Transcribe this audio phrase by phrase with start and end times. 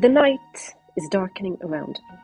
[0.00, 2.18] The night is darkening around me.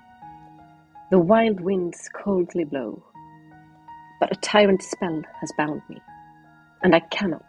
[1.10, 3.02] The wild winds coldly blow.
[4.20, 6.00] But a tyrant spell has bound me,
[6.84, 7.44] and I cannot,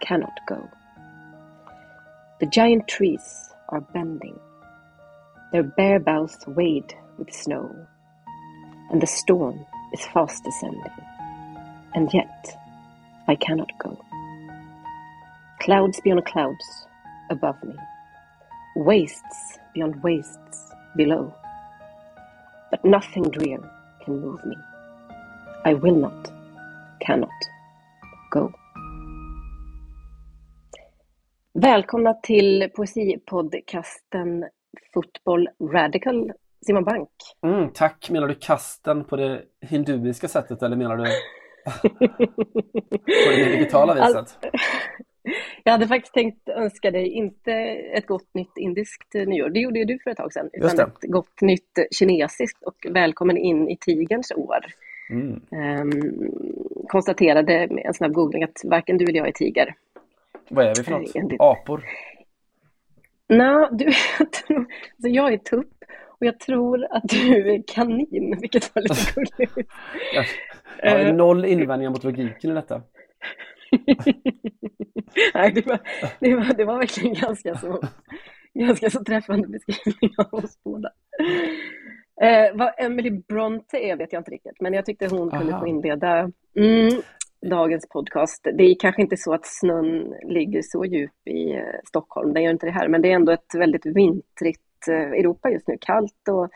[0.00, 0.68] cannot go.
[2.40, 3.22] The giant trees
[3.68, 4.36] are bending,
[5.52, 7.72] their bare boughs wade with snow,
[8.90, 10.82] and the storm is fast descending,
[11.94, 12.58] and yet
[13.28, 13.96] I cannot go.
[15.60, 16.88] Clouds beyond clouds
[17.30, 17.76] above me
[18.74, 21.32] wastes beyond wastes below.
[22.70, 23.58] But nothing drear
[24.04, 24.56] can move me.
[25.64, 26.32] I will not,
[27.00, 27.30] cannot
[28.30, 28.52] go.
[31.52, 34.44] Välkomna till poesipodcasten
[34.94, 36.32] Football Radical,
[36.66, 37.08] Simon Bank.
[37.42, 38.10] Mm, tack.
[38.10, 41.04] Menar du kasten på det hinduiska sättet eller menar du
[43.26, 44.16] på det digitala viset?
[44.16, 44.38] Allt-
[45.64, 47.52] Jag hade faktiskt tänkt önska dig inte
[47.94, 51.10] ett gott nytt indiskt nyår, det gjorde ju du för ett tag sedan, utan ett
[51.10, 54.58] gott nytt kinesiskt och välkommen in i tigerns år.
[55.10, 55.40] Mm.
[55.52, 55.90] Ehm,
[56.88, 59.74] konstaterade med en snabb googling att varken du eller jag är tiger.
[60.48, 61.14] Vad är vi för något?
[61.16, 61.84] Enligt- Apor?
[63.28, 63.86] Nej, du,
[64.18, 65.72] alltså jag är tupp
[66.06, 69.70] och jag tror att du är kanin, vilket var lite gulligt.
[70.14, 70.24] Jag,
[70.92, 71.14] har Eh.
[71.14, 72.82] noll invändningar mot logiken i detta.
[75.34, 75.80] Nej, det var,
[76.20, 77.80] det, var, det var verkligen ganska så,
[78.54, 80.90] ganska så träffande beskrivning av oss båda.
[82.22, 85.60] Eh, vad Emily Bronte är vet jag inte riktigt, men jag tyckte hon kunde Aha.
[85.60, 87.02] få inleda mm,
[87.50, 88.46] dagens podcast.
[88.54, 92.50] Det är kanske inte så att snön ligger så djup i eh, Stockholm, den gör
[92.50, 96.28] inte det här, men det är ändå ett väldigt vintrigt eh, Europa just nu, kallt
[96.30, 96.48] och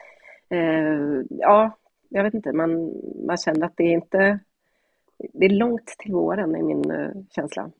[0.56, 1.78] eh, ja,
[2.08, 2.92] jag vet inte, man,
[3.26, 4.38] man känner att det är inte,
[5.32, 7.70] det är långt till våren i min eh, känsla.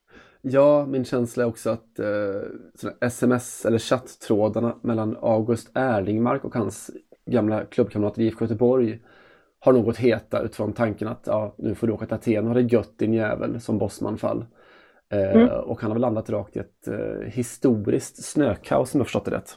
[0.42, 6.90] Ja, min känsla är också att eh, sms eller chatttrådarna mellan August Erlingmark och hans
[7.26, 9.00] gamla klubbkamrat i IFK Göteborg
[9.60, 12.60] har något heta utifrån tanken att ja, nu får du åka till Aten och ha
[12.60, 14.44] det gött din jävel som Bosman-fall.
[15.12, 15.48] Eh, Mm.
[15.48, 19.30] Och han har väl landat rakt i ett eh, historiskt snökaos om jag förstått det
[19.30, 19.50] rätt.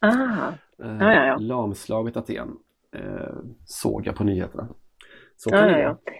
[0.00, 1.36] Ah, Eh, Ja, ja, ja.
[1.36, 2.48] Lamslaget Aten
[2.96, 3.34] eh,
[3.64, 4.68] såg jag på nyheterna.
[5.36, 6.12] Så kan det ja, ja.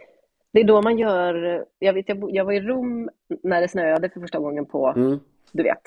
[0.52, 3.10] Det är då man gör, jag vet, jag, jag var i Rom
[3.42, 5.20] när det snöade för första gången på, Mm.
[5.52, 5.82] du vet,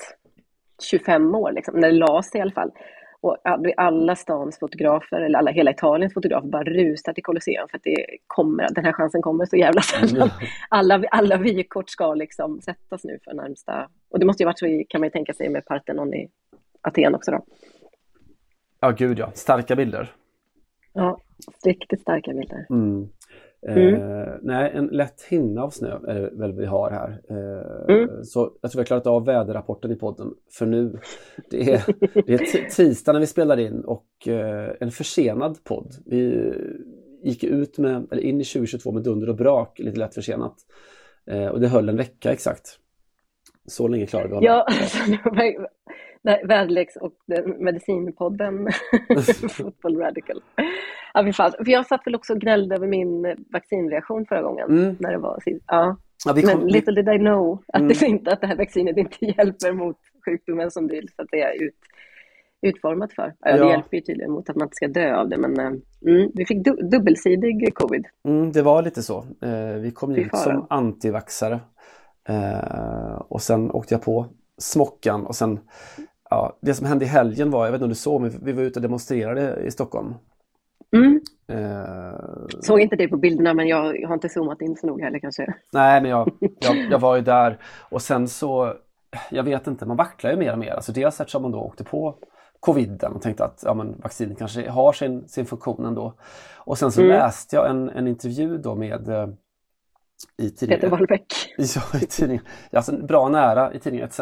[0.90, 2.70] 25 år, liksom, när det la sig i alla fall.
[3.20, 7.76] Och all- alla stans fotografer, eller alla, hela Italiens fotografer bara rusar till Colosseum för
[7.76, 10.28] att det kommer, den här chansen kommer så jävla sällan.
[10.38, 10.48] Mm.
[10.68, 14.66] Alla, alla vykort ska liksom sättas nu för närmsta, och det måste ju varit så
[14.66, 16.28] i, kan man ju tänka sig med Parthenon i
[16.80, 17.44] Aten också då.
[18.80, 19.30] Ja, gud ja.
[19.34, 20.12] Starka bilder.
[20.92, 21.20] Ja,
[21.64, 22.66] riktigt starka bilder.
[22.70, 23.08] Mm.
[23.68, 27.20] Eh, nej, en lätt hinna av snö är det väl vi har här.
[27.30, 28.24] Eh, Mm.
[28.24, 30.98] Så jag tror vi har klarat av väderrapporten i podden för nu.
[31.50, 31.84] Det är,
[32.26, 35.94] det är tisdag när vi spelar in och eh, en försenad podd.
[36.06, 36.52] Vi
[37.22, 40.54] gick ut med, eller in i 2022 med dunder och brak, lite lätt försenat.
[41.52, 42.78] Och det höll en vecka exakt.
[43.66, 44.46] Så länge klarade vi hålla.
[44.46, 44.98] Ja, alltså,
[46.24, 48.68] Väderlex och den medicinpodden
[49.50, 50.42] Football Radical.
[51.14, 51.52] Ja, fan.
[51.52, 54.70] För jag satt väl också och gnällde över min vaccinreaktion förra gången.
[54.70, 54.96] Mm.
[55.00, 55.42] När det var.
[55.66, 55.96] Ja.
[56.26, 57.88] Ja, kom, Men little did I know att, Mm.
[57.88, 61.40] det, inte, att det här vaccinet inte hjälper mot sjukdomen som det så att det
[61.42, 61.74] är ut,
[62.62, 63.34] utformat för.
[63.40, 63.70] Ja, Det Ja.
[63.70, 65.66] hjälper ju tydligen mot att man inte ska dö av det, men eh,
[66.06, 68.06] mm, vi fick du, dubbelsidig covid.
[68.28, 69.18] Mm, det var lite så.
[69.42, 71.60] Eh, vi kom Fy ut som antivaxare.
[72.28, 74.26] Eh, och sen åkte jag på
[74.58, 75.60] smockan och sen
[76.34, 78.52] ja, det som hände i helgen var, jag vet inte om du såg, men vi
[78.52, 80.14] var ute och demonstrerade i Stockholm.
[80.96, 81.20] Mm.
[81.48, 82.18] Eh,
[82.60, 85.18] Såg inte det på bilderna, men jag, jag har inte zoomat in så noga heller
[85.18, 85.54] kanske.
[85.72, 87.58] nej, men jag, jag, jag var ju där
[87.90, 88.72] och sen så,
[89.30, 90.70] jag vet inte, man vacklar ju mer och mer.
[90.70, 92.14] Alltså dels eftersom man då åkte på
[92.60, 96.14] coviden och tänkte att ja, men vaccinet kanske har sin, sin funktion ändå.
[96.56, 97.12] Och sen så Mm.
[97.12, 99.28] läste jag en, en intervju då med eh,
[100.36, 100.80] i tidningen.
[100.80, 101.54] Peter Wahlbeck.
[101.58, 102.44] Ja, i tidningen.
[102.72, 104.20] Alltså, bra nära i tidningen ETC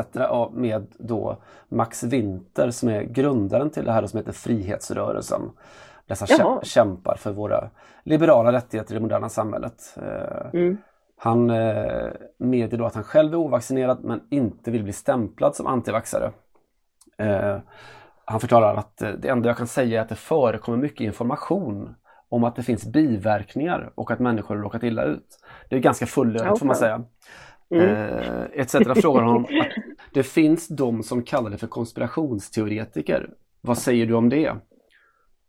[0.53, 5.51] med då Max Winter som är grundaren till det här som heter Frihetsrörelsen.
[6.07, 6.61] Dessa Jaha.
[6.63, 7.71] kämpar för våra
[8.05, 9.97] liberala rättigheter i det moderna samhället.
[9.97, 10.79] Eh, Mm.
[11.17, 15.67] Han eh, medger då att han själv är ovaccinerad men inte vill bli stämplad som
[15.67, 16.33] antivaxare.
[17.19, 17.59] Eh,
[18.25, 21.95] han förklarar att det enda jag kan säga är att det förekommer mycket information
[22.33, 25.39] om att det finns biverkningar och att människor har råkat illa ut.
[25.69, 27.05] Det är ganska fullödigt får man säga.
[27.71, 27.89] Mm.
[27.89, 28.73] Eh, etc.
[28.73, 29.67] frågar honom att
[30.13, 33.31] det finns de som kallar det för konspirationsteoretiker.
[33.61, 34.47] Vad säger du om det?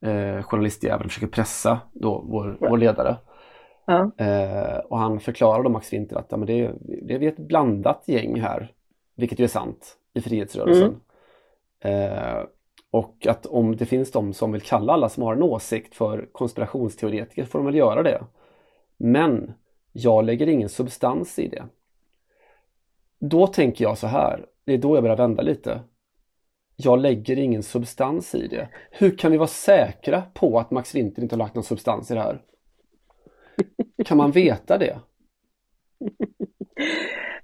[0.02, 3.16] Eh, journalistjäveln försöker pressa då vår, vår ledare.
[3.86, 4.12] Ja.
[4.18, 7.48] Eh, och han förklarar då Max Winter att ja, men det, är, det är ett
[7.48, 8.72] blandat gäng här,
[9.16, 10.96] vilket ju är sant i frihetsrörelsen.
[11.80, 12.44] Eh,
[12.94, 16.30] och att om det finns de som vill kalla alla som har en åsikt för
[16.32, 18.24] konspirationsteoretiker får de väl göra det.
[18.98, 19.54] Men
[19.92, 21.66] jag lägger ingen substans i det.
[23.20, 25.82] Då tänker jag så här, det är då jag börjar vända lite.
[26.76, 28.70] Jag lägger ingen substans i det.
[28.92, 32.14] Hur kan vi vara säkra på att Max Winter inte har lagt någon substans i
[32.14, 32.42] det här?
[34.06, 35.00] Kan man veta det?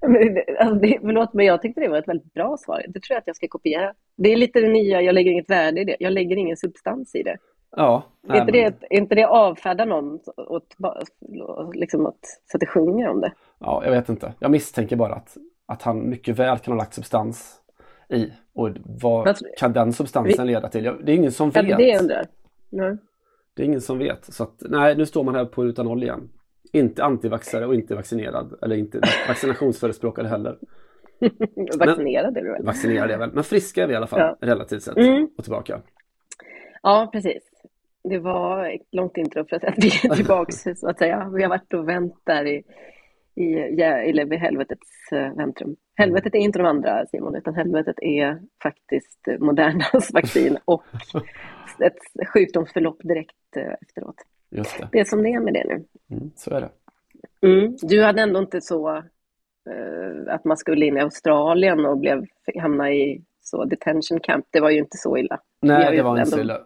[0.01, 2.83] Men, alltså det, förlåt, men jag tyckte det var ett väldigt bra svar.
[2.87, 3.93] Det tror jag att jag ska kopiera.
[4.17, 5.95] Det är lite det nya, jag lägger inget värde i det.
[5.99, 7.37] Jag lägger ingen substans i det.
[7.71, 8.03] Ja.
[8.29, 10.75] är, inte nej, det men- är inte det avfärda någon åt,
[11.73, 12.19] liksom åt,
[12.51, 13.31] så att det sjunger om det?
[13.59, 14.33] Ja, jag vet inte.
[14.39, 17.55] Jag misstänker bara att, att han mycket väl kan ha lagt substans
[18.09, 18.31] i.
[18.53, 18.69] Och
[19.01, 20.83] vad tror- kan den substansen Vi- leda till?
[20.83, 21.77] Det är ingen som Ja, vet.
[21.77, 22.25] det är det.
[22.69, 22.97] Ja.
[23.53, 24.33] Det är ingen som vet.
[24.33, 26.29] Så att, nej, nu står man här på ruta noll igen.
[26.71, 28.59] Inte antivaxare och inte vaccinerad.
[28.61, 30.57] Eller inte vaccinationsförespråkare heller.
[31.79, 32.63] Vaccinerad är du väl?
[32.63, 33.31] Vaccinerade är väl.
[33.33, 34.37] Men friska är vi i alla fall, Ja.
[34.41, 34.97] relativt sett.
[34.97, 35.29] Mm.
[35.37, 35.81] Och tillbaka.
[36.81, 37.43] Ja, precis.
[38.03, 41.31] Det var ett långt intro för att vi är tillbaks så att säga.
[41.35, 42.63] Vi har varit och vänt där i,
[43.35, 45.75] i, eller vid helvetets eh, väntrum.
[45.95, 50.83] Helvetet är inte de andra Simon, utan helvetet är faktiskt Modernas vaccin och
[51.79, 54.15] ett sjukdomsförlopp direkt eh, efteråt.
[54.51, 54.89] Just det.
[54.91, 55.85] Det är som det är med det nu.
[56.17, 56.69] Mm, så är det.
[57.47, 57.75] Mm.
[57.81, 59.03] Du hade ändå inte så eh,
[60.33, 62.25] att man skulle in i Australien och blev,
[62.59, 64.45] hamna i så detention camp.
[64.49, 65.39] Det var ju inte så illa.
[65.61, 66.61] Nej, det var inte så illa.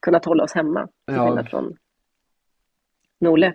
[0.00, 0.86] kunnat hålla oss hemma.
[1.06, 1.26] Till Ja.
[1.26, 1.76] skillnad från
[3.20, 3.54] Nole.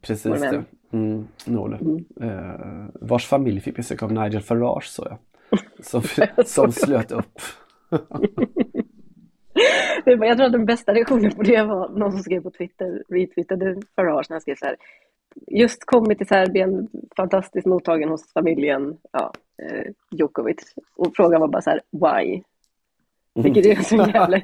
[0.00, 0.64] Precis det.
[0.92, 1.76] Mm, Nole.
[1.76, 2.04] Mm.
[2.20, 5.18] Eh, vars familj fick besök av Nigel Farage så jag.
[5.84, 6.02] Som,
[6.46, 7.40] som slöt upp.
[10.04, 13.02] Det Jag tror att den bästa reaktionen på det var någon som skrev på Twitter,
[13.08, 14.76] retweetade Farage när han skrev så här.
[15.46, 19.32] Just kommit till Serbien, fantastiskt mottagen hos familjen ja,
[19.62, 20.74] eh, Djokovic.
[20.96, 22.42] Och frågan var bara så här, why?
[23.34, 24.40] Vilket är så jävla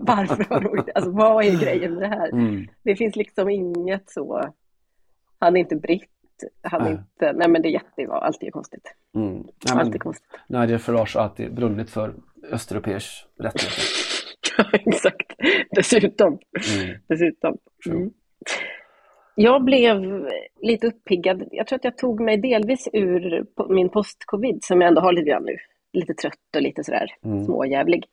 [0.00, 0.92] Varför har de?
[0.94, 2.28] Alltså vad är grejen med det här?
[2.28, 2.66] Mm.
[2.82, 4.52] Det finns liksom inget så,
[5.38, 6.10] han är inte britt,
[6.62, 6.92] han är Nej.
[6.92, 8.94] inte, nej men det är jätte, allt är konstigt.
[9.14, 9.32] Mm.
[9.34, 10.30] Nej, men Allt är konstigt.
[10.46, 12.14] Nigel Farage har alltid brunnit för
[12.52, 14.07] östeuropeisk rättigheter.
[14.72, 15.32] Exakt.
[15.70, 16.38] Dessutom.
[16.78, 16.96] Mm.
[17.08, 17.56] Dessutom.
[17.86, 18.10] Mm.
[19.34, 20.28] Jag blev
[20.62, 21.48] lite uppiggad.
[21.50, 25.30] Jag tror att jag tog mig delvis ur min post-covid som jag ändå har lite
[25.30, 25.56] grann nu.
[25.92, 27.44] Lite trött och lite sådär Mm.
[27.44, 28.04] småjävlig.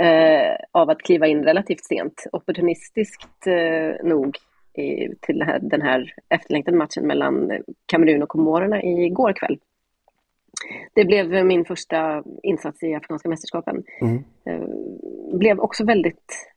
[0.00, 2.24] Eh, av att kliva in relativt sent.
[2.32, 4.36] Opportunistiskt eh, nog
[4.74, 9.58] i, till här, den här efterlängtade matchen mellan Kamerun och Komorerna igår kväll.
[10.94, 13.82] Det blev min första insats i Afrikanska mästerskapen.
[14.00, 14.24] Mm.
[14.44, 14.68] Eh,
[15.38, 16.48] blev också väldigt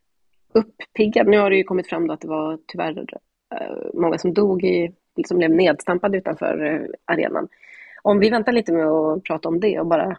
[0.54, 1.28] uppiggad.
[1.28, 3.06] Nu har det ju kommit fram att det var tyvärr
[3.56, 4.94] eh, många som dog i,
[5.28, 7.48] som blev nedstampade utanför eh, arenan.
[8.02, 10.18] Om vi väntar lite med att prata om det och bara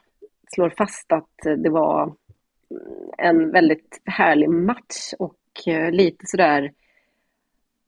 [0.54, 2.14] slår fast att det var
[3.18, 5.36] en väldigt härlig match och
[5.90, 6.72] lite sådär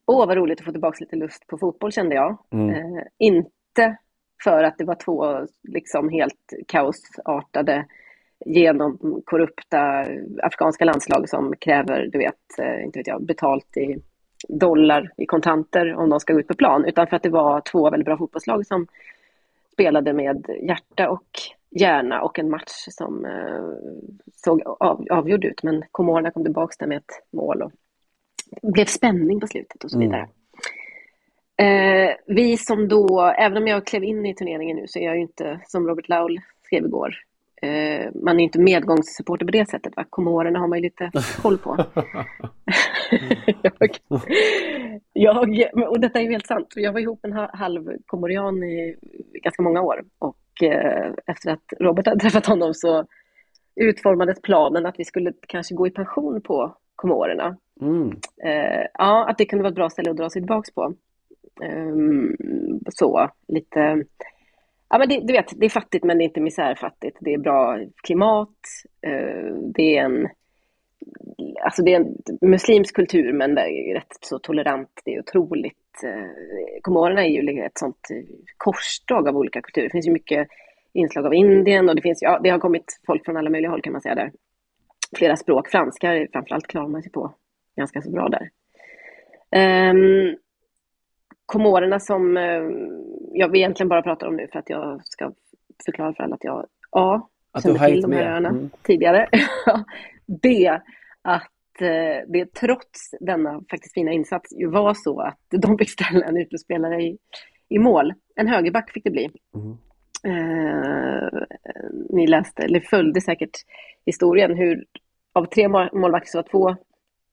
[0.06, 2.38] Åh, vad roligt att få tillbaka lite lust på fotboll kände jag.
[2.50, 2.70] Mm.
[2.70, 3.96] Eh, inte
[4.44, 7.86] för att det var två liksom helt kaosartade
[8.46, 10.06] genomkorrupta
[10.42, 14.02] afrikanska landslag som kräver, du vet, eh, inte vet jag, betalt i
[14.48, 17.90] dollar i kontanter om de ska ut på plan, utan för att det var två
[17.90, 18.86] väldigt bra fotbollslag som
[19.72, 21.28] spelade med hjärta och
[21.70, 23.70] hjärna och en match som eh,
[24.34, 27.72] såg av, avgjord ut, men Comorerna kom tillbaka där med ett mål och
[28.62, 30.28] det blev spänning på slutet och så Mm.
[31.58, 35.16] Eh, vi som då, även om jag klev in i turneringen nu så är jag
[35.16, 37.14] ju inte, som Robert Laul skrev igår,
[37.62, 39.96] eh, man är inte medgångssupporter på det sättet.
[39.96, 40.04] Va?
[40.10, 41.10] Komorerna har man ju lite
[41.42, 41.84] koll på.
[45.12, 46.72] jag, jag, och detta är ju helt sant.
[46.76, 48.96] Jag var ihop med en ha- halv komorian i
[49.42, 53.04] ganska många år och eh, efter att Robert hade träffat honom så
[53.76, 57.56] utformades planen att vi skulle kanske gå i pension på Komorerna.
[57.80, 58.10] Mm.
[58.44, 60.94] Eh, ja, att det kunde vara ett bra ställe att dra sig tillbaks på.
[61.60, 62.36] Um,
[62.88, 64.04] så, lite...
[64.88, 67.16] Ja, men det, du vet, det är fattigt men det är inte misärfattigt.
[67.20, 68.56] Det är bra klimat.
[69.06, 70.28] Uh, det är en...
[71.64, 75.00] Alltså det är en muslimsk kultur men det är rätt så tolerant.
[75.04, 76.04] Det är otroligt...
[76.04, 78.08] Eh, Komorerna är ju liksom ett sånt
[78.56, 79.84] korsdrag av olika kulturer.
[79.84, 80.48] Det finns ju mycket
[80.92, 83.82] inslag av Indien och det finns ja, det har kommit folk från alla möjliga håll
[83.82, 84.32] kan man säga där.
[85.16, 87.34] Flera språk, franska framförallt klarar man sig på
[87.76, 88.50] ganska så bra där.
[89.90, 90.36] Um,
[91.46, 92.70] Komorerna som uh,
[93.32, 95.32] jag egentligen bara pratar om nu för att jag ska
[95.84, 97.28] förklara för alla att jag A.
[97.52, 98.32] Att kände till de här med.
[98.32, 98.70] öarna Mm.
[98.82, 99.28] tidigare.
[100.42, 100.70] B.
[101.22, 106.26] Att uh, det trots denna faktiskt fina insats ju var så att de fick ställa
[106.26, 107.18] en utespelare i,
[107.68, 108.14] i mål.
[108.36, 109.30] En högerback fick det bli.
[109.54, 109.76] Mm.
[110.26, 111.28] Eh,
[112.10, 113.50] ni läste, eller följde säkert
[114.06, 114.84] historien hur
[115.32, 116.76] av tre mål- målvakter så var två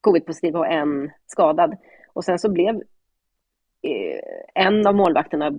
[0.01, 1.77] covid-positiva och en skadad.
[2.13, 2.82] Och sen så blev eh,
[4.53, 5.51] en av målvakterna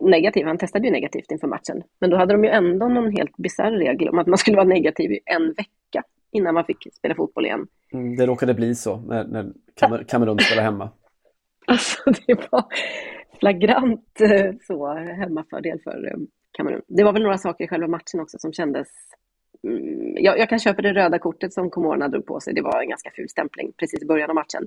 [0.00, 0.46] negativ.
[0.46, 1.82] Han testade ju negativt inför matchen.
[1.98, 4.68] Men då hade de ju ändå någon helt bisarr regel om att man skulle vara
[4.68, 7.66] negativ i en vecka innan man fick spela fotboll igen.
[7.92, 10.90] Mm, Det råkade bli så när, när Kamer Kamerun spelade hemma.
[11.66, 12.64] Alltså det var
[13.40, 16.18] flagrant eh, så hemmafördel för eh,
[16.52, 16.82] Kamerun.
[16.88, 18.88] Det var väl några saker i själva matchen också som kändes...
[19.64, 22.54] Mm, jag, jag kan köpa det röda kortet som Komorerna drog på sig.
[22.54, 24.66] Det var en ganska ful stämpling precis i början av matchen.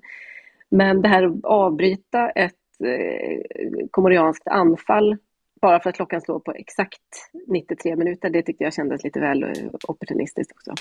[0.70, 5.18] Men det här att avbryta ett eh, komorianskt anfall
[5.62, 7.02] bara för att klockan slår på exakt
[7.48, 9.50] 93 minuter, det tyckte jag kändes lite väl eh,
[9.88, 10.74] opportunistiskt också.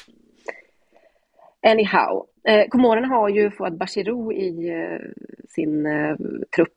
[1.66, 5.00] Anyhow, eh, Komorerna har ju Fouad Bachirou i eh,
[5.48, 6.16] sin eh,
[6.56, 6.76] trupp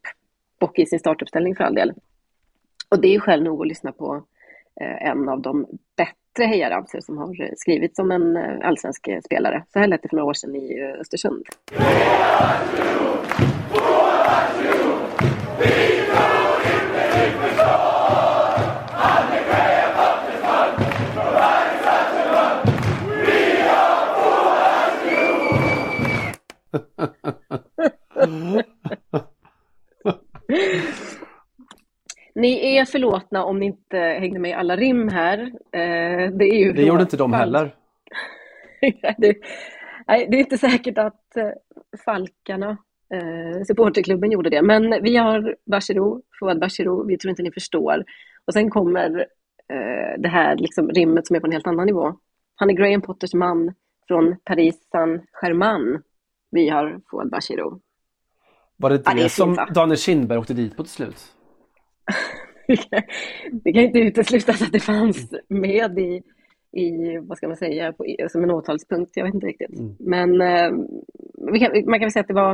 [0.62, 1.94] och i sin startuppställning för all del.
[2.90, 4.24] Och det är ju skäl nog att lyssna på
[4.82, 5.68] eh, en av de
[5.98, 9.64] bättre hejaramsor som har skrivits om en eh, allsvensk spelare.
[9.74, 11.46] Så här lät det för några år sedan i eh, Östersund.
[32.36, 35.40] Ni är förlåtna om ni inte hängde med i alla rim här.
[35.72, 37.76] Eh, det är ju Det gjorde inte de Falk- heller.
[39.18, 39.36] det,
[40.08, 41.50] nej, det är inte säkert att eh,
[42.06, 42.78] Falkarna,
[43.14, 44.62] eh, supporterklubben, gjorde det.
[44.62, 48.04] Men vi har Bachirou, Fouad Bachirou, vi tror inte ni förstår.
[48.48, 49.20] Och sen kommer
[49.74, 52.14] eh, det här liksom, rimmet som är på en helt annan nivå.
[52.56, 53.74] Han är Graham Potters man
[54.08, 56.02] från Paris Saint-Germain.
[56.56, 57.80] Vi har Fouad Bachirou.
[58.78, 59.70] Var det Ja, det är det som fint?
[59.70, 61.20] Daniel Kindberg åkte dit på till slut?
[63.64, 66.22] det kan inte uteslutas att det fanns med i,
[66.72, 69.12] i vad ska man säga, på, som en åtalspunkt.
[69.18, 69.80] Jag vet inte riktigt.
[69.80, 69.96] Mm.
[70.00, 70.70] Men eh,
[71.60, 72.54] kan, man kan väl säga att det var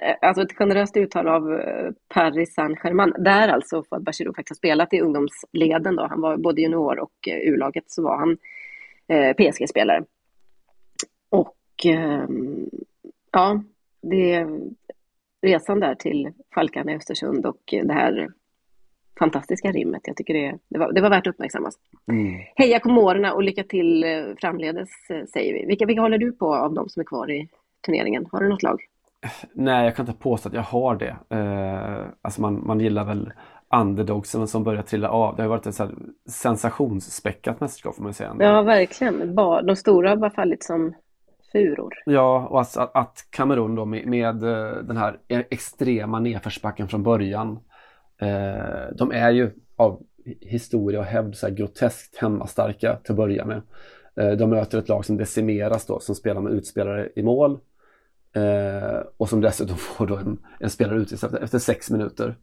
[0.00, 3.14] eh, alltså ett generöst uttal av eh, Paris Saint-Germain.
[3.18, 6.06] Där alltså, för att Bachirou faktiskt har spelat i ungdomsleden då.
[6.06, 8.36] Han var både junior och U-laget så var han
[9.34, 10.04] PSG-spelare.
[11.30, 12.24] Och eh,
[13.30, 13.62] ja,
[14.02, 14.46] det
[15.42, 18.28] resan där till Falkarna i Östersund och det här
[19.18, 20.02] fantastiska rimmet.
[20.04, 21.74] Jag tycker det, det, var, det var värt att uppmärksammas.
[22.10, 22.40] Mm.
[22.56, 25.66] Heja Komorerna och lycka till eh, framledes eh, säger vi.
[25.66, 27.48] Vilka, vilka håller du på av de som är kvar i
[27.86, 28.26] turneringen?
[28.32, 28.80] Har du något lag?
[29.52, 31.16] Nej, jag kan inte påstå att jag har det.
[31.36, 33.32] Eh, alltså man, man gillar väl
[33.74, 35.36] underdogsen som börjar trilla av.
[35.36, 35.94] Det har varit ett så här
[36.28, 38.36] sensationsspäckat mästerskap får man säga.
[38.38, 39.34] Ja, verkligen.
[39.36, 40.94] De stora har bara fallit som
[41.52, 41.92] furor.
[42.06, 42.60] Ja, och
[43.00, 47.58] att, Kamerun då med, med eh, den här e- extrema nedförsbacken från början.
[48.20, 50.02] Eh, de är ju av
[50.40, 53.62] historia och hävd så här groteskt hemmastarka till att börja med.
[54.16, 57.58] Eh, de möter ett lag som decimeras då, som spelar med utspelare i mål.
[58.32, 62.36] Eh, och som dessutom får då en, en spelare utvisad efter, efter sex minuter.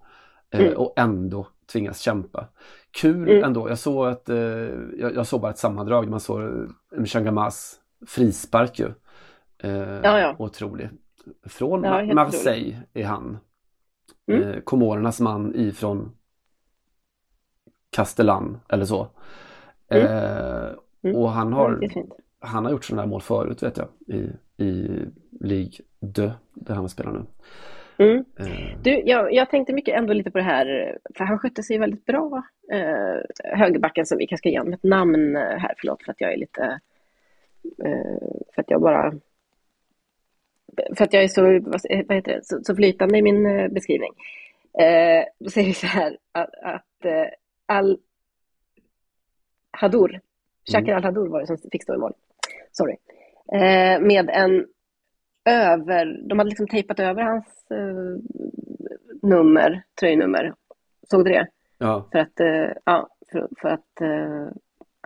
[0.54, 0.74] Eh, Mm.
[0.78, 2.48] Och ändå tvingas kämpa.
[2.92, 3.44] Kul Mm.
[3.44, 3.70] ändå.
[3.70, 4.38] Jag såg, ett, eh,
[5.00, 6.42] jag, jag såg bara ett sammandrag där man såg
[6.98, 7.76] Mchangamas
[8.08, 8.86] frispark ju.
[9.64, 10.36] Eh, Ja, ja.
[10.40, 10.90] Otrolig.
[11.46, 13.38] Från Ja, Marseille är han.
[14.32, 14.44] Mm.
[14.44, 16.12] Eh, Komorernas man ifrån
[17.90, 19.08] Castellan eller så.
[19.90, 20.06] Mm.
[20.08, 20.70] Eh,
[21.04, 21.16] Mm.
[21.16, 21.80] Och han har,
[22.40, 23.88] han har gjort sådana här mål förut vet jag.
[24.18, 24.30] I,
[24.64, 25.00] i
[25.40, 25.78] Ligue
[26.16, 27.26] 2 där han spelar nu.
[28.06, 28.26] Mm.
[28.40, 31.78] Eh, Du, jag, jag tänkte mycket ändå lite på det här, för han skötte sig
[31.78, 33.22] väldigt bra, eh,
[33.58, 36.34] högerbacken, som vi kanske ska ge honom ett namn eh, här, förlåt för att jag
[36.34, 36.80] är lite,
[38.56, 39.14] för att jag bara,
[40.98, 44.14] för att jag är så, vad, heter det, så, så flytande i min eh, beskrivning.
[44.80, 47.28] Eh, då säger vi så här, att, att eh,
[47.66, 47.98] Al
[49.72, 50.20] Hadour,
[50.72, 52.14] Shakir Al Hadour var det som fick stå i mål,
[52.72, 52.96] sorry,
[53.54, 54.66] eh, med en
[55.46, 58.18] över, de hade liksom tejpat över hans eh,
[59.22, 60.54] nummer, tröjnummer.
[61.10, 61.48] Såg du det?
[61.78, 62.08] Ja.
[62.12, 64.48] För att, eh, ja, för, för att eh,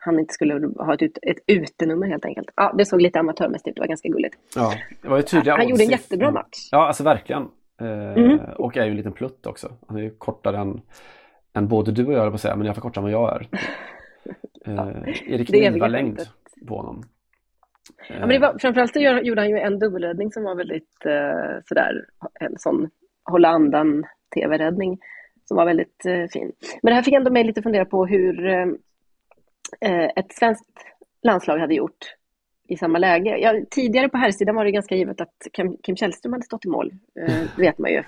[0.04, 2.50] han inte skulle ha ett, ut, ett utenummer helt enkelt.
[2.56, 4.36] Ja, det såg lite amatörmässigt ut, det var ganska gulligt.
[4.56, 4.74] ja.
[5.02, 6.70] Det var ju tydliga Han gjorde en jättebra match.
[6.72, 7.42] Ja, alltså verkligen.
[7.82, 8.40] Eh, Mm.
[8.58, 9.72] Och är ju en liten plutt också.
[9.88, 10.82] Han är ju kortare än,
[11.54, 13.22] än både du och jag, på att säga, men i alla fall kortare än vad
[13.24, 13.48] jag är.
[14.66, 14.88] Eh,
[15.34, 16.68] Erik Det eviga Niva längd skämtet.
[16.68, 17.04] på honom.
[18.10, 21.06] Ja, men det var, framförallt så gör- gjorde han ju en dubbelräddning som var väldigt
[21.06, 22.06] eh, sådär,
[22.40, 22.90] en sån
[23.26, 24.04] hålla andan
[24.36, 25.00] tv-räddning
[25.46, 26.52] som var väldigt eh, fin.
[26.82, 28.68] Men det här fick ändå mig lite fundera på hur eh, eh,
[29.80, 30.86] Eh, ett svenskt
[31.24, 32.16] landslag hade gjort
[32.68, 33.38] i samma läge.
[33.38, 36.70] Ja, tidigare på herrsidan var det ganska givet att Kim, Kim Källström hade stått i
[36.70, 36.94] mål.
[37.20, 38.04] Eh, det vet man ju.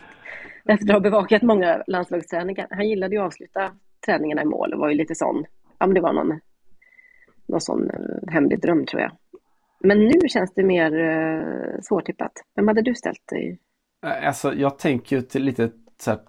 [0.66, 2.68] Efter att ha bevakat många landslagsträningar.
[2.70, 3.72] Han gillade ju att avsluta
[4.06, 5.46] träningarna i mål och var ju lite sån,
[5.80, 6.40] ja men det var någon,
[7.48, 9.12] någon sån eh, hemlig dröm tror jag.
[9.80, 12.32] Men nu känns det mer eh, svårtippat.
[12.56, 13.60] Vem hade du ställt dig?
[14.06, 16.20] Eh, alltså jag tänker ju till lite så här,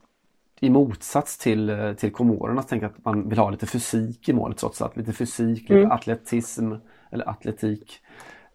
[0.64, 4.28] i motsats till, eh, till Komorerna, så tänker jag att man vill ha lite fysik
[4.28, 4.96] i målet trots allt.
[4.96, 5.90] Lite fysik, lite Mm.
[5.90, 6.72] atletism
[7.12, 8.00] eller atletik.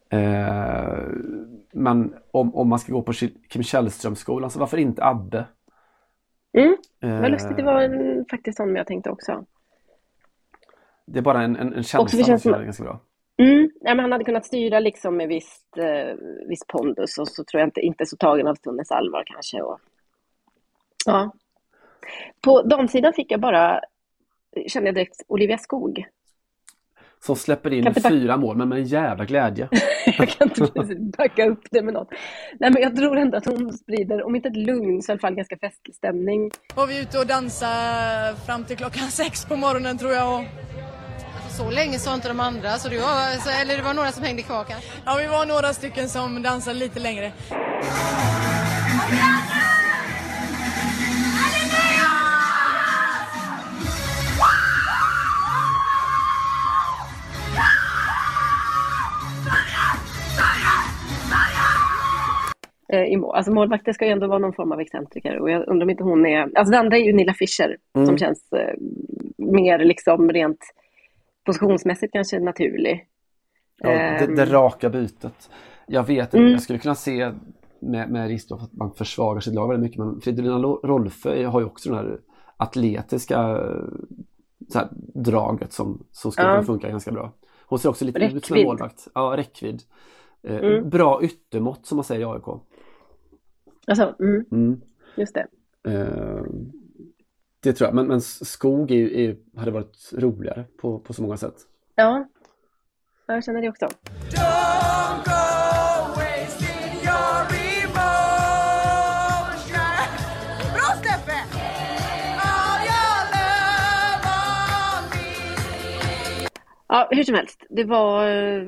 [0.09, 0.99] Eh,
[1.71, 3.13] men om, om man ska gå på
[3.49, 5.45] Kim Källström-skolan, så varför inte Abbe?
[6.57, 9.45] Mm, Eh, vad lustigt, det var en, faktiskt sån jag tänkte också.
[11.05, 12.99] Det är bara en, en, en känsla känns som som- är ganska bra.
[13.37, 16.15] Mm, ja, men han hade kunnat styra liksom med visst, eh,
[16.47, 19.61] viss pondus och så tror jag inte, inte så tagen av stundens allvar kanske.
[19.61, 19.79] Och...
[21.05, 21.31] Ja.
[22.41, 23.81] På damsidan fick jag bara,
[24.67, 26.05] kände jag direkt, Olivia Skog.
[27.25, 29.67] Som släpper in fyra mål, men med en jävla glädje.
[30.17, 32.09] jag kan inte backa upp det med något.
[32.59, 35.19] Nej, men jag tror ändå att hon sprider, om inte ett lugn, så i alla
[35.19, 36.51] fall ganska festlig stämning.
[36.75, 40.39] var vi ute och dansade fram till klockan sex på morgonen tror jag.
[40.39, 40.45] Och,
[41.51, 44.23] Så länge sa inte de andra, så det var, så, eller det var några som
[44.23, 44.89] hängde kvar kanske.
[45.05, 47.31] ja, vi var några stycken som dansade lite längre.
[62.97, 63.36] I mål.
[63.36, 66.04] Alltså målvakter ska ju ändå vara någon form av excentriker och jag undrar om inte
[66.04, 68.73] hon är, alltså det andra är ju Nilla Fischer som känns eh,
[69.38, 70.60] mer liksom rent
[71.45, 73.06] positionsmässigt kanske naturlig.
[73.82, 74.36] Ja, det, Ehm.
[74.36, 75.49] det raka bytet.
[75.88, 76.52] Jag vet Mm.
[76.52, 77.32] jag skulle kunna se
[77.80, 81.65] med, med risk att man försvagar sitt lag väldigt mycket, men Fridolina Rolfö har ju
[81.65, 82.19] också den här
[82.58, 83.86] atletiska eh,
[84.69, 86.54] så här, draget som, som skulle Ja.
[86.54, 87.32] kunna funka ganska bra.
[87.65, 88.65] Hon ser också lite ut som en Räckvidd.
[88.65, 89.08] målvakt.
[89.15, 89.82] Ja, räckvidd.
[90.43, 90.89] Eh, Mm.
[90.89, 92.43] Bra yttermått som man säger i AIK.
[93.89, 94.82] Alltså, mm, Mm.
[95.15, 95.47] just det.
[95.91, 96.43] Eh,
[97.60, 101.38] det tror jag, men, men skog är, är, hade varit roligare på, på så många
[101.38, 101.56] sätt.
[101.95, 102.28] Ja,
[103.28, 103.88] Ja, jag känner det också.
[116.88, 118.63] Ja, hur som helst, det var eh,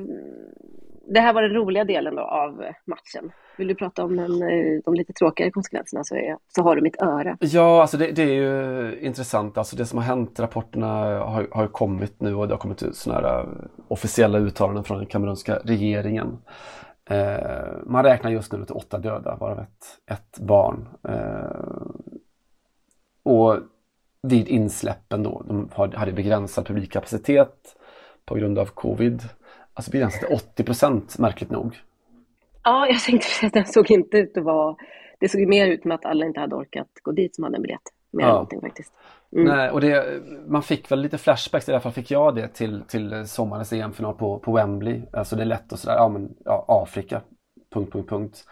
[1.12, 3.32] det här var den roliga delen då av eh, matchen.
[3.56, 6.82] Vill du prata om den, eh, de lite tråkigare konsekvenserna så, är så har du
[6.82, 7.36] mitt öra.
[7.40, 9.58] Ja, alltså det, det är ju intressant.
[9.58, 10.86] Alltså det som har hänt, rapporterna
[11.18, 13.46] har, har ju kommit nu och det har kommit ut sådana här eh,
[13.88, 16.38] officiella uttalanden från den kamerunska regeringen.
[17.10, 20.88] Eh, man räknar just nu till åtta döda, varav ett, ett barn.
[21.08, 21.90] Eh,
[23.22, 23.58] och
[24.22, 27.76] vid insläppen då, de hade begränsad publikkapacitet
[28.24, 29.22] på grund av covid.
[29.74, 31.80] Alltså begränsat till 80 procent, märkligt nog.
[32.64, 34.76] Ja, jag tänkte precis att den såg inte ut att vara...
[35.20, 37.62] Det såg mer ut som att alla inte hade orkat gå dit som hade en
[37.62, 37.80] biljett.
[38.12, 38.32] Mer än Ja.
[38.34, 38.92] någonting faktiskt.
[39.32, 39.56] Mm.
[39.56, 42.82] Nej, och det, man fick väl lite flashbacks, i alla fall fick jag det till,
[42.88, 45.02] till sommarens EM-final på, på Wembley.
[45.12, 47.20] Alltså det är lätt och sådär, ja men ja, Afrika,
[47.74, 48.44] punkt, punkt, punkt.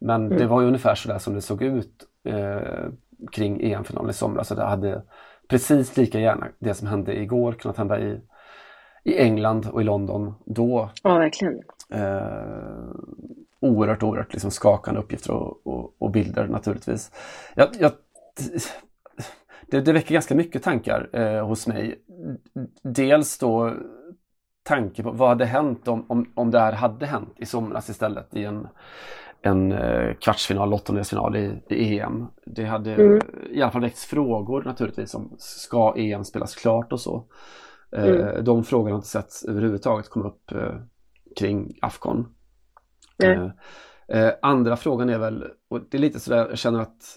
[0.00, 2.88] Men det var ju ungefär sådär som det såg ut eh,
[3.32, 4.48] kring EM-finalen i somras.
[4.48, 5.02] Så det hade
[5.48, 8.20] precis lika gärna det som hände igår kunnat hända i,
[9.04, 10.90] i England och i London då.
[11.02, 11.62] Ja, verkligen.
[11.90, 12.90] Eh,
[13.60, 17.10] oerhört, oerhört liksom skakande uppgifter och, och, och bilder naturligtvis.
[17.54, 17.92] Jag, jag,
[19.66, 21.98] det, det väcker ganska mycket tankar eh, hos mig.
[22.82, 23.72] Dels då
[24.62, 28.36] tanke på vad hade hänt om, om, om det här hade hänt i somras istället
[28.36, 28.68] i en,
[29.42, 32.26] en eh, kvartsfinal, åttondelsfinal i, i EM.
[32.46, 33.20] Det hade Mm.
[33.50, 37.24] i alla fall väckts frågor naturligtvis om ska EM spelas klart och så.
[37.94, 38.44] Eh, Mm.
[38.44, 40.74] De frågorna har inte setts överhuvudtaget komma upp eh,
[41.36, 42.26] kring Afcon.
[43.18, 43.50] Nej.
[44.08, 47.16] Eh, eh, andra frågan är väl, och det är lite sådär, jag känner att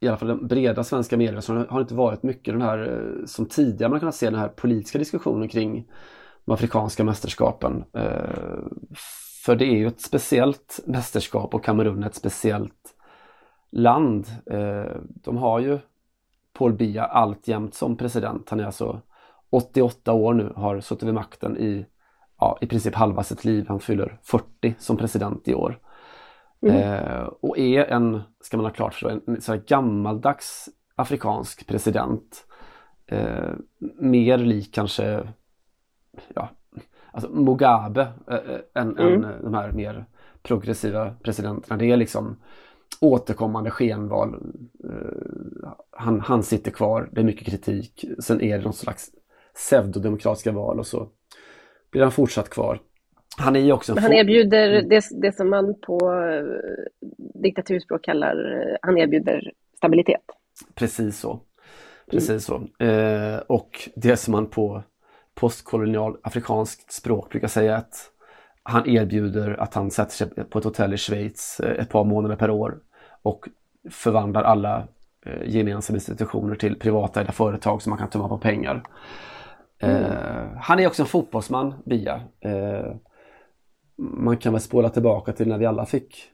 [0.00, 3.24] i alla fall den breda svenska media så har inte varit mycket den här, eh,
[3.26, 5.86] som tidigare man kunnat se, den här politiska diskussionen kring
[6.44, 7.84] de afrikanska mästerskapen.
[7.92, 8.60] Eh,
[9.44, 12.94] för det är ju ett speciellt mästerskap och Kamerun är ett speciellt
[13.72, 14.26] land.
[14.46, 15.78] Eh, de har ju
[16.58, 18.50] Paul Biya alltjämt som president.
[18.50, 19.00] Han är alltså
[19.50, 21.86] 88 år nu, har suttit vid makten i
[22.40, 23.64] ja, i princip halva sitt liv.
[23.68, 25.78] Han fyller 40 som president i år.
[26.62, 26.76] Mm.
[26.76, 32.46] Eh, och är en, ska man ha klart för en, en så gammaldags afrikansk president.
[33.06, 33.50] Eh,
[33.98, 35.28] mer lik kanske
[36.34, 36.48] ja,
[37.12, 39.24] alltså Mugabe äh, än, mm.
[39.24, 40.06] än de här mer
[40.42, 41.76] progressiva presidenterna.
[41.76, 42.36] Det är liksom
[43.00, 44.34] återkommande skenval.
[44.84, 48.04] Uh, han, han sitter kvar, det är mycket kritik.
[48.18, 49.10] Sen är det någon slags
[49.54, 51.08] pseudodemokratiska val och så
[51.90, 52.80] blir han fortsatt kvar.
[53.36, 54.88] Han är ju också han erbjuder mm.
[54.88, 55.98] det, det som man på
[57.42, 58.36] diktaturspråk kallar,
[58.82, 60.22] han erbjuder stabilitet.
[60.74, 61.40] Precis så.
[62.10, 62.68] Precis mm.
[62.78, 62.84] så.
[62.84, 64.82] Eh, och det som man på
[65.34, 67.94] postkolonial afrikanskt språk brukar säga att
[68.62, 72.36] han erbjuder att han sätter sig på ett hotell i Schweiz eh, ett par månader
[72.36, 72.78] per år
[73.22, 73.48] och
[73.90, 74.88] förvandlar alla
[75.26, 78.82] eh, gemensamma institutioner till privatägda företag som man kan tumma på pengar.
[79.80, 80.02] Mm.
[80.04, 82.20] Eh, han är också en fotbollsman, Bia.
[82.40, 82.94] Eh,
[83.96, 86.30] man kan väl spåra tillbaka till när vi alla fick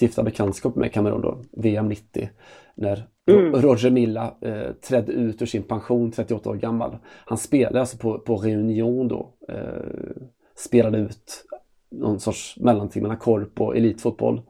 [0.00, 2.28] stifta bekantskap med Kamerun då, VM 90.
[2.74, 3.54] När mm.
[3.54, 6.98] Roger Milla eh, trädde ut ur sin pension 38 år gammal.
[7.24, 9.34] Han spelade alltså på, på Reunion då.
[9.48, 10.22] Eh,
[10.56, 11.44] spelade ut
[11.90, 14.42] någon sorts mellanting mellan korp och elitfotboll.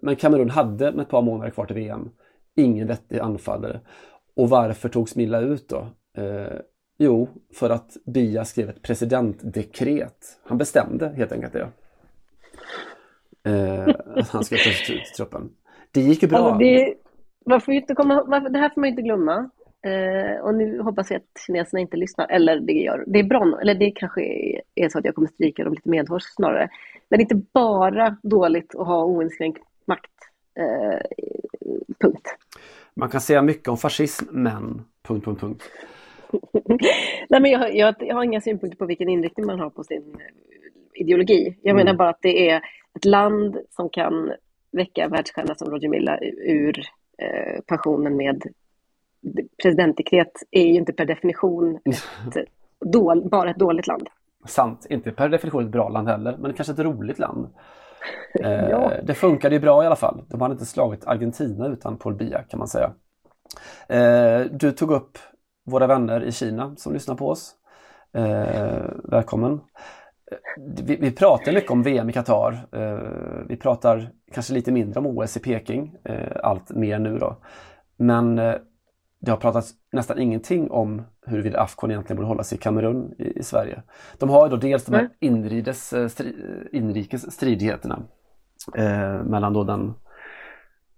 [0.00, 2.10] Men Kamerun hade med ett par månader kvar till VM
[2.56, 3.80] ingen vettig anfallare.
[4.34, 5.86] Och varför togs Milla ut då?
[6.98, 10.40] Jo, för att Bia skrev ett presidentdekret.
[10.44, 11.68] Han bestämde helt enkelt det.
[13.50, 15.50] Eh, att han ska tas ut truppen.
[15.92, 16.38] Det gick ju bra.
[16.38, 16.94] Alltså det,
[17.46, 19.50] man får inte komma, det här får man inte glömma.
[19.82, 23.58] Eh, och nu hoppas jag att kineserna inte lyssnar, eller det gör det är bra,
[23.60, 24.22] eller det kanske
[24.74, 26.68] är så att jag kommer stryka dem lite medhårs snarare.
[27.08, 30.12] Men det är inte bara dåligt att ha oinskränkt makt.
[30.58, 31.00] Eh,
[32.00, 32.36] punkt.
[32.94, 34.82] Man kan säga mycket om fascism, men...
[35.02, 35.62] Punkt, punkt, punkt.
[37.28, 40.16] Nej, men jag, jag, jag, har inga synpunkter på vilken inriktning man har på sin
[40.94, 41.58] ideologi.
[41.62, 41.84] Jag mm.
[41.84, 42.60] menar bara att det är
[42.96, 44.32] ett land som kan
[44.72, 46.78] väcka världsstjärna som Roger Milla ur
[47.18, 48.42] eh, pensionen med
[49.62, 52.48] presidentdekret är ju inte per definition ett
[52.92, 54.08] dål, bara ett dåligt land.
[54.46, 57.48] Sant, inte per definition ett bra land heller, men kanske ett roligt land.
[58.44, 58.92] Eh, ja.
[59.02, 60.24] Det funkade ju bra i alla fall.
[60.28, 62.92] De hade inte slagit Argentina utan Paul Biya kan man säga.
[63.88, 65.18] Eh, du tog upp
[65.66, 67.54] våra vänner i Kina som lyssnar på oss.
[68.12, 69.60] Eh, välkommen!
[70.84, 72.66] Vi, vi, pratar mycket om VM i Qatar.
[72.72, 72.98] Eh,
[73.48, 77.36] vi pratar kanske lite mindre om OS i Peking, eh, allt mer nu då.
[77.96, 78.54] Men eh,
[79.20, 83.42] det har pratats nästan ingenting om huruvida Afcon egentligen borde hållas i Kamerun i, i
[83.42, 83.82] Sverige.
[84.18, 86.34] De har då dels de här inrides, eh, stri,
[86.72, 88.02] inrikes stridigheterna
[88.74, 89.94] eh, mellan då den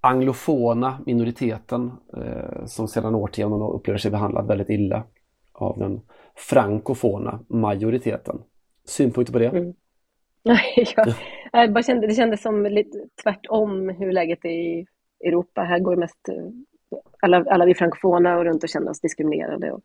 [0.01, 5.03] anglofona minoriteten eh, som sedan årtionden upplever sig behandlad väldigt illa
[5.53, 6.01] av den
[6.35, 8.43] frankofona majoriteten.
[8.85, 9.49] Synpunkter på det?
[9.49, 9.75] Mm.
[10.43, 11.15] Nej, jag,
[11.53, 14.87] jag bara kände, det kändes som lite tvärtom hur läget är i
[15.25, 15.63] Europa.
[15.63, 16.29] Här går mest
[17.21, 19.81] alla, alla vi frankofona och runt och känner oss diskriminerade och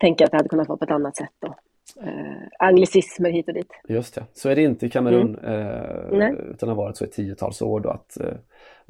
[0.00, 1.32] tänker att det hade kunnat vara på ett annat sätt.
[1.38, 1.54] Då.
[2.00, 3.72] Eh, anglicismer hit och dit.
[3.88, 6.22] Just det, så är det inte i Kamerun mm.
[6.22, 8.34] eh, utan har varit så i tiotals år då att eh,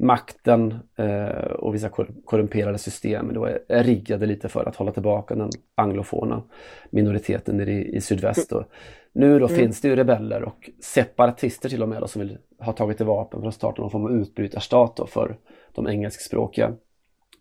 [0.03, 1.89] makten eh, och vissa
[2.25, 6.43] korrumperade system då är, riggade lite för att hålla tillbaka den anglofona
[6.89, 8.51] minoriteten i, i sydväst.
[8.51, 8.63] Mm.
[9.13, 9.57] nu då mm.
[9.57, 13.05] finns det ju rebeller och separatister till och med då, som vill ha tagit till
[13.05, 15.37] vapen för att starta någon form av utbrytarstat då för
[15.71, 16.73] de engelskspråkiga.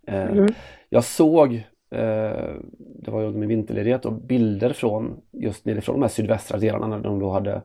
[0.07, 0.55] Eh, mm.
[0.89, 1.55] Jag såg,
[1.91, 6.59] eh, det var ju under min vinterledighet, och bilder från just nerifrån de här sydvästra
[6.59, 7.63] delarna när de då hade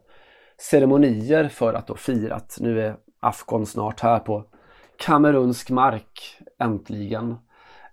[0.58, 4.46] ceremonier för att då fira att nu är Afghan snart här på
[4.98, 7.36] kamerunsk mark äntligen.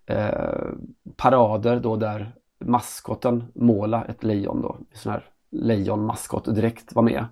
[0.07, 0.69] Eh,
[1.17, 7.27] parader då där maskoten Måla, ett lejon då, sån här lejonmaskot direkt var med.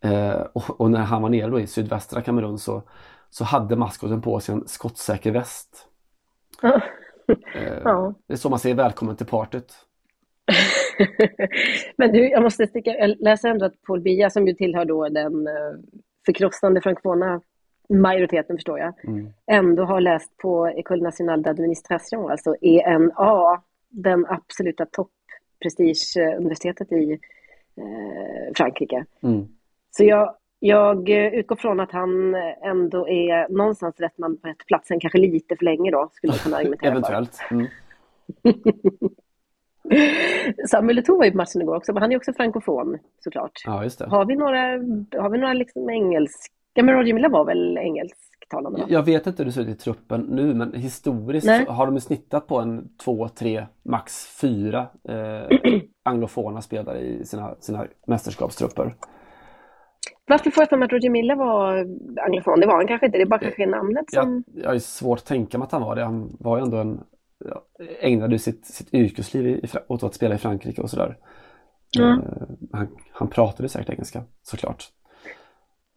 [0.00, 2.82] Eh, och, och, när han var nere då i sydvästra Kamerun så,
[3.30, 5.88] så hade maskoten på sig en skottsäker väst.
[7.54, 8.14] eh, ja.
[8.26, 9.74] Det är så man säger välkommen till partyt.
[11.96, 15.08] Men du, jag måste sticka, jag läser ändå att Paul Biya som ju tillhör då
[15.08, 15.52] den eh,
[16.26, 17.40] förkrossande frankofona
[17.90, 19.32] majoriteten förstår jag, mm.
[19.46, 27.12] ändå har läst på École Nationale d'Administration, alltså ENA, den absoluta topprestigeuniversitetet i
[27.76, 29.04] eh, Frankrike.
[29.22, 29.48] Mm.
[29.90, 34.88] Så jag, jag utgår från att han ändå är någonstans rätt man på rätt plats,
[34.88, 37.38] sen kanske lite för länge då, skulle man kunna argumentera Eventuellt.
[37.50, 37.66] Mm.
[40.68, 43.52] Samuel Eto'o var ju på matchen igår också, men han är också frankofon såklart.
[43.64, 44.06] Ja, just det.
[44.06, 44.60] Har vi några,
[45.22, 45.90] har vi några liksom
[46.74, 48.86] engelska, men Roger Milla var väl engelsktalande va?
[48.88, 52.46] Jag vet inte hur det ser ut i truppen nu men historiskt har de snittat
[52.46, 55.58] på en två, tre, max fyra eh,
[56.04, 58.94] anglofona spelare i sina, sina mästerskapstrupper.
[60.26, 61.86] Varför får jag för mig att Roger Milla var
[62.26, 62.60] anglofon?
[62.60, 64.44] Det var han kanske inte, det är bara kanske namnet som...
[64.46, 66.04] Jag, jag är svårt att tänka mig att han var det.
[66.04, 67.00] Han var ju ändå en,
[67.44, 67.62] ja,
[68.00, 71.16] ägnade sitt, sitt yrkesliv i, åt att spela i Frankrike och sådär.
[71.98, 72.18] Mm.
[72.18, 72.26] Eh,
[72.72, 74.88] han, han pratade säkert engelska såklart.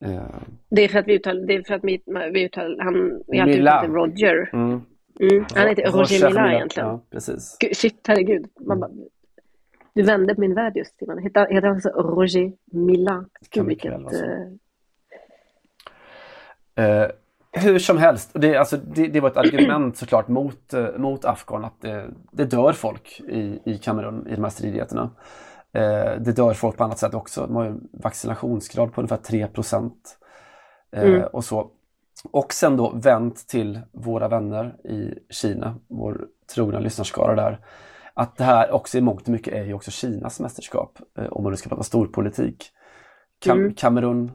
[0.04, 0.22] Eh,
[0.70, 3.39] Det är för att vi uttalar, det är för att vi, vi uttalar, han, vi
[3.39, 4.50] alltid det Roger.
[4.54, 4.82] mm.
[5.20, 5.46] Mm.
[5.56, 6.89] Han heter Roger Milla egentligen.
[6.89, 7.58] Ja, precis.
[7.60, 8.46] Gud, Shit, herregud.
[8.68, 8.92] Man bara,
[9.96, 11.18] du vände på min värld just innan.
[11.18, 13.26] Heter, han så Roger Milla?
[13.50, 14.26] Kan Gud, så.
[14.26, 14.48] eh,
[16.76, 17.08] Eh,
[17.52, 21.82] hur som helst, det, alltså, det, det var ett argument såklart mot, mot Afghan att
[21.82, 25.10] det, det dör folk i, i Kamerun i de här stridigheterna.
[25.74, 27.42] Eh, det dör folk på annat sätt också.
[27.48, 30.18] De har en vaccinationsgrad på ungefär 3 procent.
[30.92, 31.24] Eh, Mm.
[31.34, 31.72] och, så.
[32.32, 37.60] och sen då vänt till våra vänner i Kina, vår trogna lyssnarskara där.
[38.14, 41.44] Att det här också i mångt och mycket är ju också Kinas mästerskap, eh, om
[41.44, 42.72] man nu ska prata storpolitik.
[43.46, 43.74] Kam- Mm.
[43.74, 44.32] Kamerun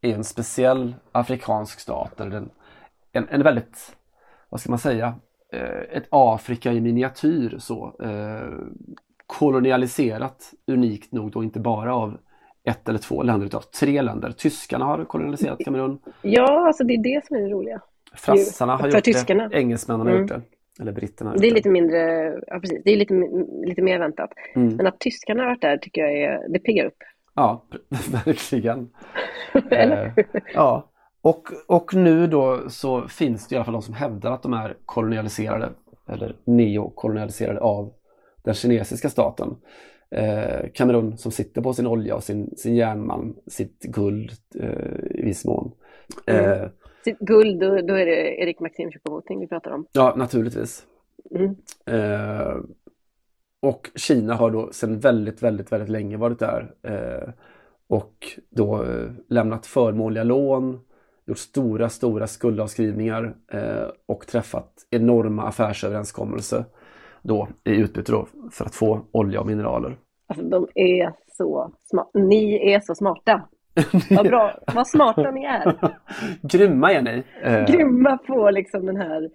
[0.00, 2.50] är en speciell afrikansk stat, eller en,
[3.12, 3.96] en, en väldigt,
[4.48, 5.14] vad ska man säga,
[5.52, 7.94] eh, ett Afrika i miniatyr så.
[9.38, 12.18] Kolonialiserat unikt nog då inte bara av
[12.68, 14.32] ett eller två länder utan tre länder.
[14.32, 15.98] Tyskarna har kolonialiserat Kamerun.
[16.22, 17.80] Ja, alltså det är det som är det roliga.
[18.14, 19.48] Frassarna har För gjort tyskarna.
[19.48, 19.56] det.
[19.58, 20.22] Engelsmännen har Mm.
[20.22, 20.42] gjort det.
[20.82, 21.98] Eller britterna har gjort Det är lite mindre,
[22.46, 23.14] ja precis, det är lite,
[23.66, 24.30] lite mer väntat.
[24.54, 24.76] Mm.
[24.76, 26.96] Men att tyskarna har varit där tycker jag är, det piggar upp.
[27.34, 27.64] Ja,
[28.24, 28.90] verkligen.
[29.70, 30.08] Eh,
[30.54, 30.90] ja,
[31.22, 34.52] och, och nu då så finns det i alla fall de som hävdar att de
[34.52, 35.68] är kolonialiserade
[36.08, 37.92] eller neokolonialiserade av
[38.42, 39.56] den kinesiska staten.
[40.10, 45.22] Eh, Kamerun som sitter på sin olja och sin, sin järnmalm, sitt guld eh, i
[45.22, 45.72] viss mån.
[46.26, 46.66] Eh,
[47.04, 49.86] Sitt guld, då, då är det Erik Maxim Choupo-Moting vi pratar om.
[49.92, 50.86] ja, naturligtvis.
[51.30, 51.56] Mm.
[51.86, 52.56] Eh,
[53.62, 57.28] och Kina har då sedan väldigt, väldigt, väldigt länge varit där eh,
[57.86, 58.16] och
[58.50, 60.80] då eh, lämnat förmånliga lån,
[61.26, 63.34] gjort stora, stora skuldavskrivningar
[64.06, 66.64] och träffat enorma affärsöverenskommelser
[67.22, 69.96] då i utbyte då för att få olja och mineraler.
[70.26, 72.18] Alltså de är så smarta.
[72.18, 73.42] Ni är så smarta.
[74.10, 75.74] Vad bra, vad smarta ni är.
[76.42, 77.22] Grymma är ni!
[77.42, 79.30] Eh, Grymma på liksom den här,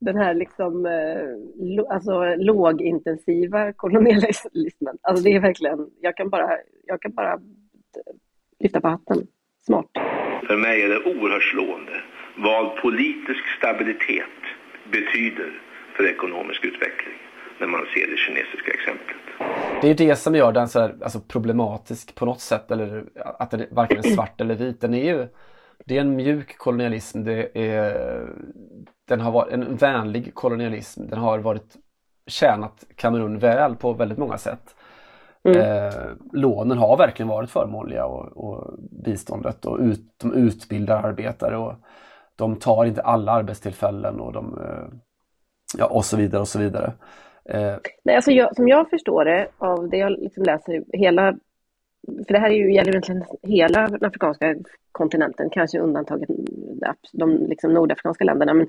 [0.00, 4.98] den här liksom, eh, alltså lågintensiva kolonialismen.
[5.02, 6.50] Alltså det är verkligen, jag kan bara,
[6.86, 7.38] jag kan bara
[8.60, 9.26] lyfta på hatten.
[9.66, 9.90] Smart.
[10.46, 11.92] För mig är det oerhört slående
[12.36, 14.38] vad politisk stabilitet
[14.92, 15.60] betyder
[15.96, 17.18] för ekonomisk utveckling
[17.60, 19.16] när man ser det kinesiska exemplet.
[19.80, 23.50] Det är det som gör den så här, alltså problematisk på något sätt, eller att
[23.50, 24.80] den varken är svart eller vit.
[24.80, 25.28] Den är ju,
[25.86, 28.26] det är en mjuk kolonialism, det är,
[29.08, 31.06] den har varit en vänlig kolonialism.
[31.08, 31.76] Den har varit
[32.26, 34.74] tjänat Kamerun väl på väldigt många sätt.
[35.44, 35.92] Eh,
[36.32, 41.74] lånen har verkligen varit förmånliga och, och biståndet och ut, de utbildar arbetare och
[42.36, 44.98] de tar inte alla arbetstillfällen och de eh,
[45.78, 46.92] ja, och så vidare och så vidare.
[47.48, 51.36] Eh, Nej, alltså jag, som jag förstår det av det jag liksom läser, hela,
[52.26, 54.54] för det här är ju, gäller egentligen hela den afrikanska
[54.92, 56.28] kontinenten, kanske undantaget
[57.12, 58.66] de liksom nordafrikanska länderna, men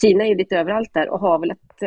[0.00, 1.82] Kina är ju lite överallt där och har väl ett,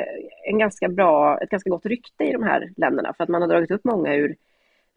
[0.52, 3.50] en ganska bra, ett ganska gott rykte i de här länderna för att man har
[3.50, 4.36] dragit upp många ur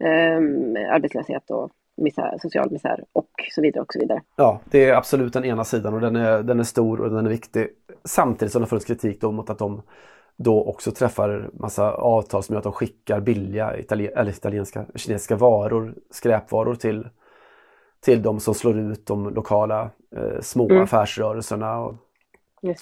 [0.03, 4.21] um, arbetslöshet och misär, social misär och så vidare och så vidare.
[4.35, 7.25] Ja, det är absolut den ena sidan och den är, den är stor och den
[7.25, 7.67] är viktig.
[8.03, 9.81] Samtidigt som det har funnits kritik då mot att de
[10.37, 15.95] då också träffar massa avtal som gör att de skickar billiga italien, italienska, kinesiska varor,
[16.11, 17.09] skräpvaror till,
[17.99, 20.83] till de som slår ut de lokala eh, små Mm.
[20.83, 21.95] affärsrörelserna och,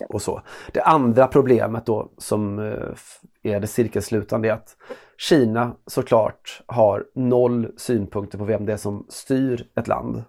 [0.09, 0.41] och så.
[0.71, 4.77] Det andra problemet då som eh, är det cirkelslutande är att
[5.17, 10.23] Kina såklart har noll synpunkter på vem det är som styr ett land.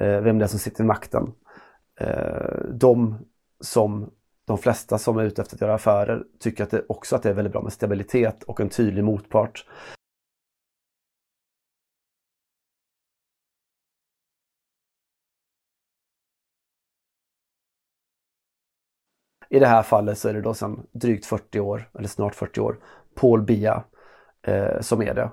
[0.00, 1.32] Eh, vem det är som sitter i makten.
[2.00, 3.18] Eh, de
[3.60, 4.10] som
[4.48, 7.30] de flesta som är ute efter att göra affärer tycker att det också att det
[7.30, 9.64] är väldigt bra med stabilitet och en tydlig motpart.
[19.50, 22.60] I det här fallet så är det då sedan drygt 40 år, eller snart 40
[22.60, 22.78] år,
[23.14, 23.84] Paul Bia
[24.42, 25.30] eh, som är det.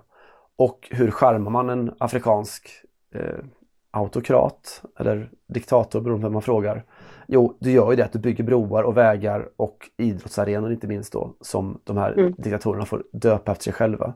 [0.56, 2.69] Och hur charmar man en afrikansk
[3.12, 3.45] eh,
[3.91, 6.86] autokrat eller diktator beroende på vem man frågar.
[7.27, 11.13] Jo, du gör ju det att du bygger broar och vägar och idrottsarenor inte minst
[11.13, 12.33] då som de här Mm.
[12.38, 14.13] diktatorerna får döpa efter sig själva.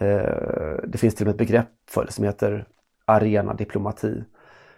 [0.00, 2.66] Eh, det finns till och med ett begrepp för det som heter
[3.04, 4.24] arenadiplomati.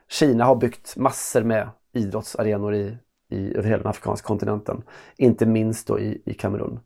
[0.09, 2.97] Kina har byggt massor med idrottsarenor i,
[3.31, 4.83] i, över hela den afrikanska kontinenten.
[5.17, 6.81] Inte minst då i, i Kamerun.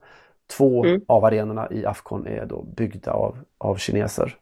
[0.57, 1.01] Två Mm.
[1.09, 4.37] av arenorna i Afcon är då byggda av, av kineser.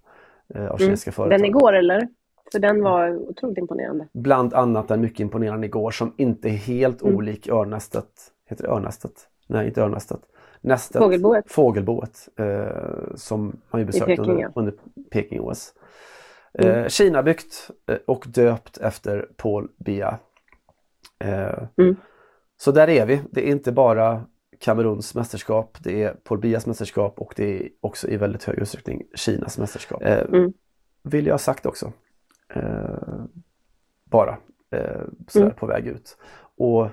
[0.55, 1.33] Eh, av kinesiska företag.
[1.35, 1.43] Mm.
[1.43, 2.09] Den igår eller?
[2.53, 4.09] För den var otroligt imponerande.
[4.13, 7.17] Bland annat den mycket imponerande igår som inte är helt Mm.
[7.17, 8.07] olik Örnästet.
[8.49, 9.13] Heter det Örnästet?
[9.49, 10.21] Nej, inte Örnästet.
[10.61, 11.03] Nästet.
[11.03, 11.45] Fågelboet.
[11.53, 12.29] Fågelboet.
[12.39, 14.49] Eh, som man ju besökt Peking, under, ja.
[14.55, 14.75] under
[15.11, 15.75] Peking-OS.
[16.59, 16.89] Eh, Mm.
[16.89, 20.19] Kina byggt eh, och döpt efter Paul Biya.
[21.25, 21.97] Eh, Mm.
[22.57, 23.21] Så där är vi.
[23.31, 24.23] Det är inte bara
[24.59, 29.03] Kameruns mästerskap, det är Paul Bias mästerskap och det är också i väldigt hög utsträckning
[29.15, 30.03] Kinas mästerskap.
[30.03, 30.53] Eh, Mm.
[31.05, 31.93] Vill jag ha sagt också.
[32.55, 33.25] Eh,
[34.05, 34.39] bara
[34.71, 35.55] eh, sådär Mm.
[35.57, 36.17] på väg ut.
[36.57, 36.89] Och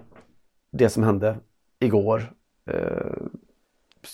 [0.71, 1.37] det som hände
[1.79, 2.33] igår
[2.65, 3.13] eh,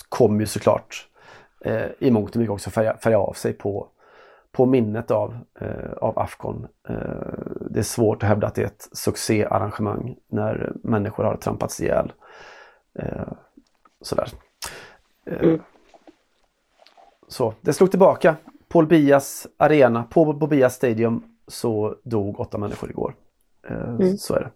[0.09, 1.07] kom ju såklart
[1.61, 3.87] eh, i mångt och mycket också färga, färga av sig på,
[4.51, 6.67] på minnet av, eh, av Afcon.
[6.89, 6.95] Eh,
[7.69, 12.13] det är svårt att hävda att det är ett succéarrangemang när människor har trampats ihjäl.
[12.99, 13.27] Eh,
[14.01, 14.29] sådär.
[15.25, 15.61] Eh, Mm.
[17.27, 18.35] Så, det slog tillbaka.
[18.67, 23.15] Paul Bias arena, på Bias Stadium så dog åtta människor igår.
[23.69, 24.17] Eh, Mm.
[24.17, 24.51] Så är det.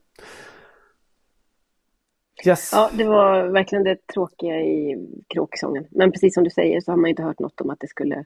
[2.49, 2.69] Yes.
[2.73, 5.85] Ja, det var verkligen det tråkiga i kråksången.
[5.91, 8.25] Men precis som du säger så har man inte hört något om att det skulle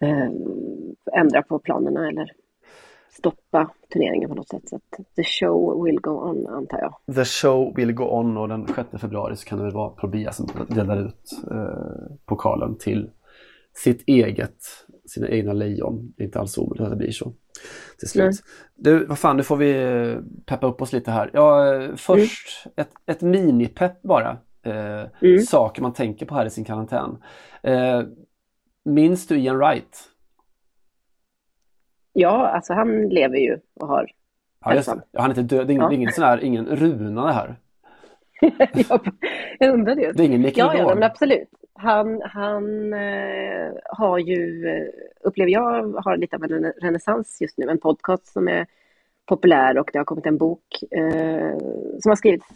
[0.00, 0.30] eh,
[1.12, 2.32] ändra på planerna eller
[3.10, 4.68] stoppa turneringen på något sätt.
[4.68, 4.80] Så
[5.16, 7.14] the show will go on antar jag.
[7.14, 10.10] The show will go on och den 6 februari så kan det väl vara Paul
[10.10, 13.10] Bias som delar ut eh, pokalen till
[13.76, 14.56] sitt eget,
[15.06, 16.12] sina egna lejon.
[16.16, 17.32] Det är inte alls omöjligt att det blir så
[17.98, 18.24] till slut.
[18.24, 18.32] Nej.
[18.74, 21.30] Du, vad fan, nu får vi eh, peppa upp oss lite här.
[21.32, 24.38] Ja, eh, först ett, ett minipepp bara.
[24.62, 25.38] Eh, Mm.
[25.40, 27.22] Saker man tänker på här i sin karantän.
[27.62, 28.02] Eh,
[28.84, 29.98] minns du Ian Wright?
[32.12, 34.10] Ja, alltså han lever ju och har
[34.64, 35.66] Ja, just han är inte död.
[35.66, 35.92] Det är ingen, Ja.
[35.92, 37.58] ingen sån här, ingen runa det här.
[39.58, 40.16] jag, undrade just.
[40.16, 41.48] Det är ingen Nicky Ja, ja, men absolut.
[41.74, 44.86] Han, han eh, har ju, eh,
[45.20, 47.66] upplever jag, har lite av en renässans just nu.
[47.68, 48.66] En podcast som är
[49.26, 51.58] populär och det har kommit en bok eh,
[52.00, 52.46] som har skrivits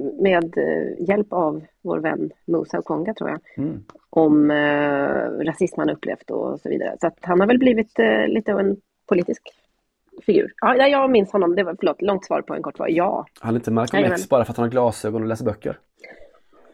[0.00, 3.40] med eh, hjälp av vår vän Musa Okonga tror jag.
[3.56, 3.84] Mm.
[4.10, 6.96] Om eh, rasism han upplevt och så vidare.
[7.00, 8.76] Så att han har väl blivit eh, lite av en
[9.08, 9.42] politisk
[10.26, 10.52] figur.
[10.60, 11.56] Ja, jag minns honom.
[11.56, 12.90] Det var, förlåt, långt svar på en kort fråga.
[12.90, 13.26] Ja.
[13.40, 14.04] Han är inte Malcolm.
[14.04, 15.78] X bara för att han har glasögon och läser böcker.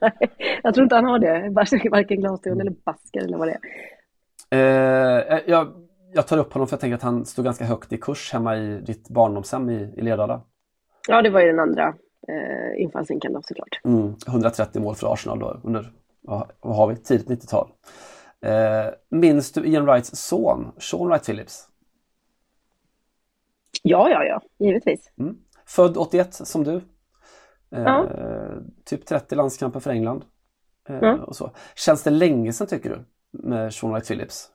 [0.63, 1.49] jag tror inte han har det.
[1.91, 3.61] Varken- glasögon eller basker eller vad det är.
[4.51, 5.69] Eh, jag,
[6.13, 8.57] jag tar upp honom för jag tänker att han stod ganska högt i kurs hemma
[8.57, 10.41] i ditt barndomshem i, i Lerdala.
[11.09, 11.95] Ja, det var ju den andra
[12.29, 13.81] eh, infallsvinkeln då såklart.
[13.85, 17.69] Mm, 130 mål för Arsenal då under, vad har vi, tidigt 90-tal.
[18.47, 21.69] Eh, minns du Ian Wrights son, Sean Wright Phillips?
[23.83, 25.11] Ja, ja, ja, givetvis.
[25.21, 25.37] Mm.
[25.67, 26.75] Född 81 som du.
[26.75, 28.07] Eh, Ja.
[28.85, 30.25] Typ 30 landskamper för England.
[30.89, 31.17] Eh, Ja.
[31.17, 31.51] och så.
[31.75, 33.05] Känns det länge sedan tycker du?
[33.49, 34.51] Med Sean Wright Phillips?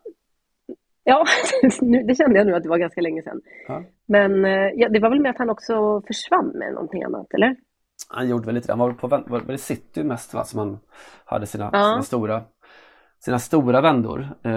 [1.03, 1.25] Ja,
[2.07, 3.41] det kände jag nu att det var ganska länge sedan.
[3.67, 3.83] Ja.
[4.05, 7.55] Men eh, ja, det var väl med att han också försvann med någonting annat, eller?
[8.09, 8.71] Han gjorde väl lite det.
[8.71, 10.79] Han var väl på var var det City mest va, som han
[11.25, 11.83] hade sina, Ja.
[11.83, 12.41] sina stora
[13.25, 14.27] sina stora vändor.
[14.43, 14.51] Eh,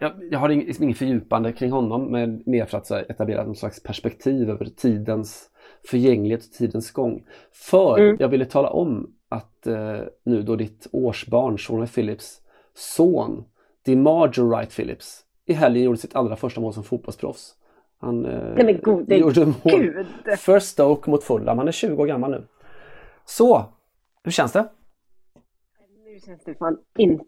[0.00, 3.44] jag, jag har ing, liksom ingen fördjupande kring honom men mer för att här, etablera
[3.44, 5.50] någon slags perspektiv över tidens
[5.86, 7.24] förgänglighet och tidens gång.
[7.52, 8.16] För Mm.
[8.20, 12.40] jag ville tala om att eh, nu då ditt årsbarn, Sean Phillips
[12.74, 13.44] son,
[13.84, 17.54] DiMaggio Wright Phillips, i helgen gjorde sitt allra första mål som fotbollsproffs.
[17.98, 20.06] Han eh, Nej men gode gjorde mål gud!
[20.38, 21.58] för Stoke mot Fulham.
[21.58, 22.46] Han är 20 år gammal nu.
[23.24, 23.64] Så,
[24.24, 24.68] hur känns det?
[26.04, 27.24] Nu känns det fan inte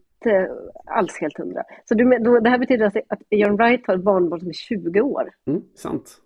[0.87, 1.63] alls helt hundra.
[1.85, 4.53] Så du, då, det här betyder alltså att John Wright har ett barnbarn som är
[4.53, 5.31] 20 år?
[5.47, 6.21] Mm, sant.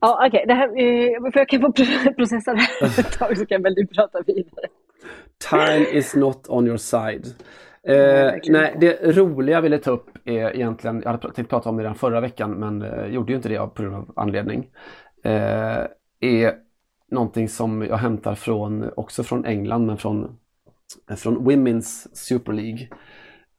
[0.00, 0.44] Ja, okej.
[0.46, 1.72] det här, eh, för jag kan få
[2.16, 4.66] processa det här ett tag så kan väl du prata vidare.
[5.50, 7.26] Time is not on your side.
[7.82, 11.68] Eh, verkligen nej, det roliga jag ville ta upp är egentligen, jag hade tänkt prata
[11.68, 14.12] om det redan förra veckan men eh, gjorde ju inte det av på grund av
[14.16, 14.70] anledning.
[15.24, 15.86] Eh,
[16.20, 16.54] är
[17.10, 20.38] någonting som jag hämtar från, också från England men från,
[21.16, 22.88] från Women's Super League.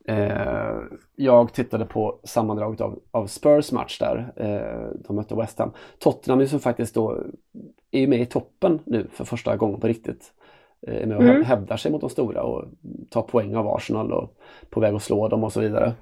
[0.05, 0.77] Eh,
[1.15, 4.33] jag tittade på sammandraget av, av Spurs match där.
[4.35, 5.71] Eh, de mötte West Ham.
[5.99, 7.23] Tottenham som faktiskt då
[7.91, 10.33] är med i toppen nu för första gången på riktigt.
[10.87, 11.43] Eh, är med och Mm.
[11.43, 12.65] hävdar sig mot de stora och
[13.09, 14.37] tar poäng av Arsenal och
[14.69, 15.93] på väg att slå dem och så vidare.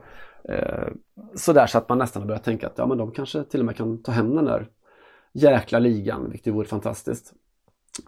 [0.50, 0.88] Eh,
[1.36, 3.60] så där så att man nästan har börjat tänka att ja, men de kanske till
[3.60, 4.68] och med kan ta hem den där
[5.34, 7.34] jäkla ligan, vilket vore fantastiskt.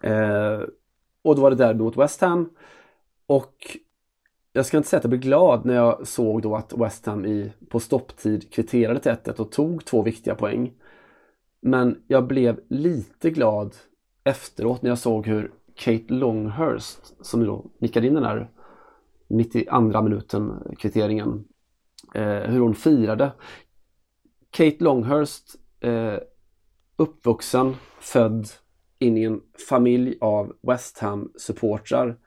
[0.03, 0.59] Eh,
[1.23, 2.49] och då var det derby mot West Ham.
[3.29, 3.77] Och
[4.53, 7.25] jag ska inte säga att jag blev glad när jag såg då att West Ham
[7.25, 10.73] i, på stopptid kvitterade till 1 och tog två viktiga poäng.
[11.61, 13.75] Men jag blev lite glad
[14.23, 18.51] efteråt när jag såg hur Kate Longhurst, som då nickade in den här
[19.27, 21.45] 92 minuten kvitteringen,
[22.15, 23.31] eh, hur hon firade.
[24.51, 26.17] Kate Longhurst, eh,
[26.95, 28.47] uppvuxen, född
[28.99, 32.17] in i en familj av West Ham-supportrar.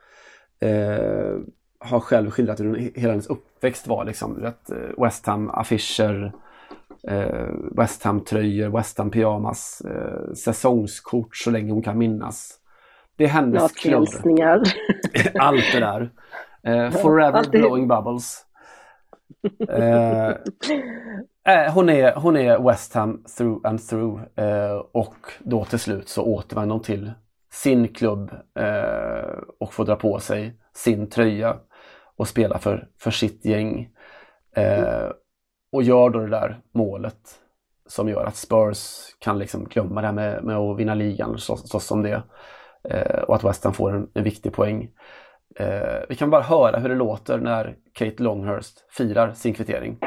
[0.62, 1.38] Eh,
[1.78, 4.04] har själv skildrat hur hela hennes uppväxt var.
[4.04, 4.52] Liksom, eh,
[5.04, 6.32] West Ham-affischer,
[7.08, 12.58] eh, West Ham-tröjor, West Ham-pyjamas, eh, säsongskort så länge hon kan minnas.
[13.16, 14.08] Det är hennes klubb.
[15.38, 16.10] Allt det där.
[16.62, 18.44] Eh, forever blowing bubbles.
[19.68, 20.28] Eh,
[21.54, 26.08] eh, hon, är, hon är West Ham through and through eh, och då till slut
[26.08, 27.12] så återvänder hon till
[27.52, 31.56] sin klubb eh, och får dra på sig sin tröja
[32.16, 33.88] och spela för, för sitt gäng.
[34.56, 35.08] Eh,
[35.72, 37.38] och gör då det där målet
[37.86, 41.56] som gör att Spurs kan liksom glömma det här med, med att vinna ligan så,
[41.56, 42.22] så som det.
[42.88, 44.90] Eh, och att West Ham får en, en viktig poäng.
[45.56, 49.98] Eh, vi kan bara höra hur det låter när Kate Longhurst firar sin kvittering.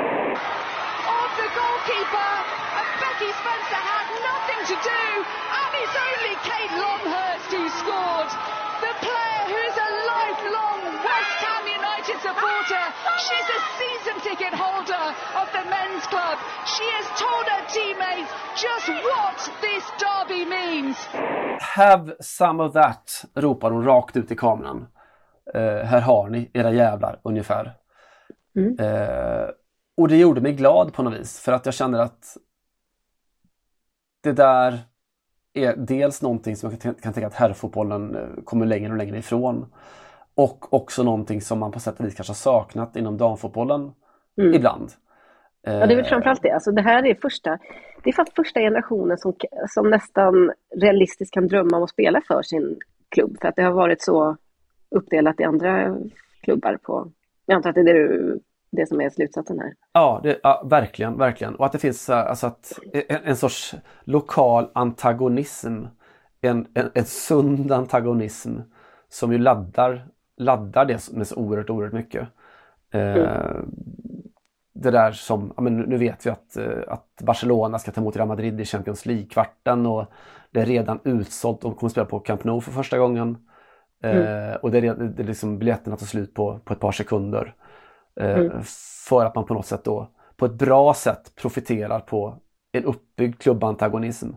[20.96, 21.62] Means.
[21.62, 24.88] Have some of that, ropar hon rakt ut i kameran.
[25.56, 27.74] Uh, här har ni era jävlar, ungefär.
[28.56, 28.80] Mm.
[28.80, 29.50] Uh,
[29.98, 32.38] och det gjorde mig glad på något vis, för att jag känner att
[34.24, 34.80] det där
[35.54, 39.18] är dels någonting som jag kan, kan tänka att herrfotbollen eh, kommer längre och längre
[39.18, 39.66] ifrån.
[40.36, 43.92] Och också någonting som man på sätt och vis kanske har saknat inom damfotbollen
[44.38, 44.54] mm.
[44.54, 44.92] ibland.
[45.66, 46.52] Ja, det är väl framförallt det.
[46.52, 47.60] Alltså det här är första,
[48.04, 49.34] det är första generationen som,
[49.70, 53.38] som nästan realistiskt kan drömma om att spela för sin klubb.
[53.42, 54.38] För att det har varit så
[54.90, 55.98] uppdelat i andra
[56.42, 56.78] klubbar.
[56.84, 57.12] På,
[57.46, 58.40] jag antar att det är det,
[58.72, 59.74] det som är slutsatsen här.
[59.94, 61.56] Ja, det, ja, verkligen, verkligen.
[61.56, 65.84] Och att det finns alltså att, en, en sorts lokal antagonism.
[66.42, 68.58] En, en, en sund antagonism
[69.10, 70.08] som ju laddar
[70.38, 72.28] laddar det med så oerhört, oerhört mycket.
[72.92, 73.72] Eh, mm.
[74.76, 78.16] Det där som, ja, men nu vet vi att, eh, att Barcelona ska ta emot
[78.16, 80.06] Real Madrid i Champions League-kvarten och
[80.52, 81.62] det är redan utsålt.
[81.62, 83.38] De kommer att spela på Camp Nou för första gången.
[84.04, 84.58] Eh, mm.
[84.62, 87.56] och det är, det är liksom biljetterna tar slut på, på ett par sekunder.
[88.20, 88.52] Mm.
[89.08, 92.38] För att man på något sätt då på ett bra sätt profiterar på
[92.72, 94.30] en uppbyggd klubbantagonism.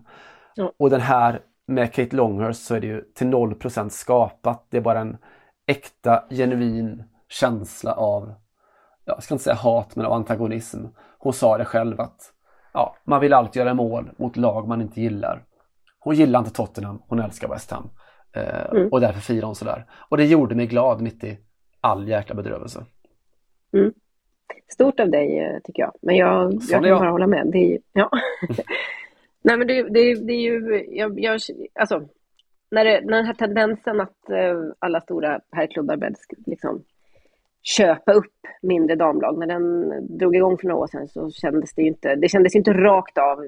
[0.78, 4.66] Och den här med Kate Longhurst så är det ju till 0% skapat.
[4.70, 5.16] Det är bara en
[5.66, 8.34] äkta, genuin känsla av,
[9.08, 10.84] jag ska inte säga hat, men av antagonism.
[11.18, 12.32] Hon sa det själv att
[12.72, 15.44] ja, man vill alltid göra mål mot lag man inte gillar.
[15.98, 17.90] Hon gillar inte Tottenham, hon älskar West Ham.
[18.36, 18.88] Eh, mm.
[18.92, 19.86] Och därför firar hon sådär.
[20.08, 21.38] Och det gjorde mig glad mitt i
[21.80, 22.84] all jäkla bedrövelse.
[23.72, 23.92] Mm.
[24.72, 27.00] Stort av dig eh, tycker jag, men jag, jag kan jag.
[27.00, 27.46] bara hålla med.
[27.52, 28.10] Det är, ja.
[29.42, 31.40] Nej men det, det, det är ju, jag, jag,
[31.74, 32.08] alltså
[32.70, 36.12] när, det, när den här tendensen att eh, alla stora herrklubbar
[36.46, 36.84] liksom,
[37.76, 41.82] köpa upp mindre damlag, när den drog igång för några år sedan så kändes det
[41.82, 43.46] inte, det kändes inte rakt av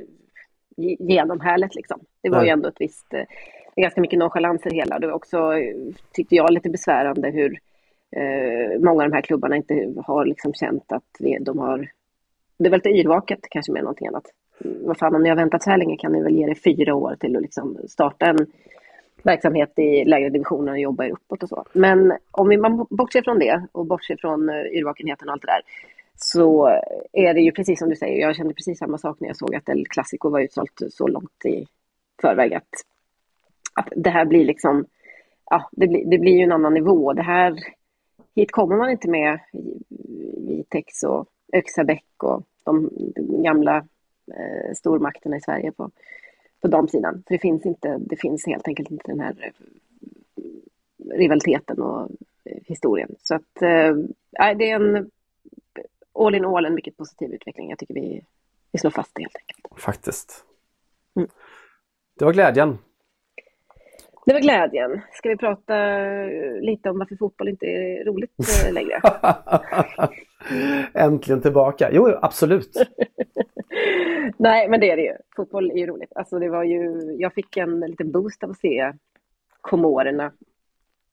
[0.98, 2.00] genomhärligt liksom.
[2.22, 2.46] Det var Nej.
[2.46, 3.24] ju ändå ett visst, eh,
[3.76, 4.98] ganska mycket nonchalans i det hela.
[4.98, 5.52] Det var också,
[6.12, 7.58] tyckte jag, lite besvärande hur
[8.16, 11.88] eh, många av de här klubbarna inte har liksom känt att de har,
[12.58, 14.24] det väl lite yrvaket kanske med någonting annat.
[14.58, 16.94] Vad fan, om ni har väntat så här länge kan ni väl ge det fyra
[16.94, 18.46] år till att liksom starta en
[19.22, 21.64] verksamhet i lägre divisioner och jobba er uppåt och så.
[21.72, 25.48] Men om vi, man bortser från det och bortser från eh, yrvakenheten och allt det
[25.48, 25.62] där
[26.22, 26.66] så
[27.12, 29.54] är det ju precis som du säger, jag kände precis samma sak när jag såg
[29.54, 31.66] att El Clasico var utsålt så långt i
[32.22, 32.68] förväg att,
[33.74, 34.84] att det här blir liksom,
[35.50, 37.12] ja, det blir, det blir ju en annan nivå.
[37.12, 37.58] Det här,
[38.34, 39.40] hit kommer man inte med
[40.48, 42.90] Vitex och Öxabäck och de
[43.44, 43.76] gamla
[44.26, 45.90] eh, stormakterna i Sverige på
[46.60, 47.22] på damsidan.
[47.26, 49.52] För det finns, inte, det finns helt enkelt inte den här eh,
[51.18, 52.10] rivaliteten och
[52.44, 53.14] eh, historien.
[53.18, 55.10] Så att äh, det är en
[56.14, 57.70] all in all en mycket positiv utveckling.
[57.70, 58.24] Jag tycker vi,
[58.72, 59.82] vi slår fast det helt enkelt.
[59.82, 60.44] Faktiskt.
[61.16, 61.28] Mm.
[62.18, 62.78] Det var glädjen.
[64.26, 65.00] Det var glädjen.
[65.12, 65.74] Ska vi prata
[66.60, 68.30] lite om varför fotboll inte är roligt
[68.72, 69.00] längre?
[70.94, 71.90] Äntligen tillbaka.
[71.92, 72.72] Jo, absolut.
[74.36, 75.14] Nej, men det är det ju.
[75.36, 76.12] Fotboll är ju roligt.
[76.14, 78.92] Alltså det var ju, jag fick en liten boost av att se
[79.60, 80.32] Komorerna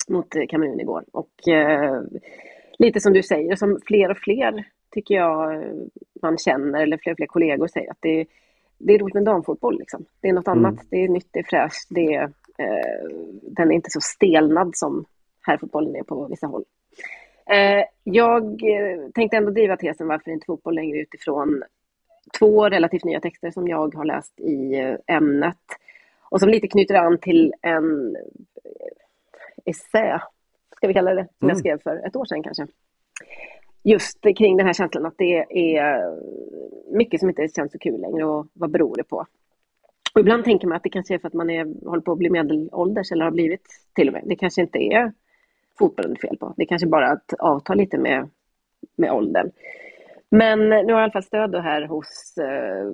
[0.07, 1.03] mot Kamerun igår.
[1.11, 2.01] Och eh,
[2.79, 5.63] lite som du säger, som fler och fler tycker jag
[6.21, 8.25] man känner, eller fler och fler kollegor säger, att det,
[8.77, 9.79] det är roligt med damfotboll.
[9.79, 10.05] Liksom.
[10.21, 10.65] Det är något Mm.
[10.65, 12.29] annat, det är nytt, det är fräscht, det är, eh,
[13.41, 15.05] den är inte så stelnad som
[15.41, 16.63] herrfotbollen är på vissa håll.
[17.49, 21.63] Eh, jag eh, tänkte ändå driva tesen varför inte fotboll längre utifrån
[22.39, 25.57] två relativt nya texter som jag har läst i eh, ämnet
[26.29, 28.21] och som lite knyter an till en eh,
[29.65, 30.21] essä,
[30.75, 31.59] ska vi kalla det, som jag Mm.
[31.59, 32.67] skrev för ett år sedan kanske.
[33.83, 35.45] Just kring den här känslan att det
[35.77, 36.15] är
[36.97, 39.25] mycket som inte känns så kul längre och vad beror det på?
[40.17, 42.17] Och ibland tänker man att det kanske är för att man är, håller på att
[42.17, 44.23] bli medelålders eller har blivit till och med.
[44.25, 45.11] Det kanske inte är
[45.79, 46.53] fotbollen det är fel på.
[46.57, 48.29] Det är kanske bara att avta lite med,
[48.95, 49.51] med åldern.
[50.29, 52.91] Men nu har jag i alla fall stöd då här hos eh,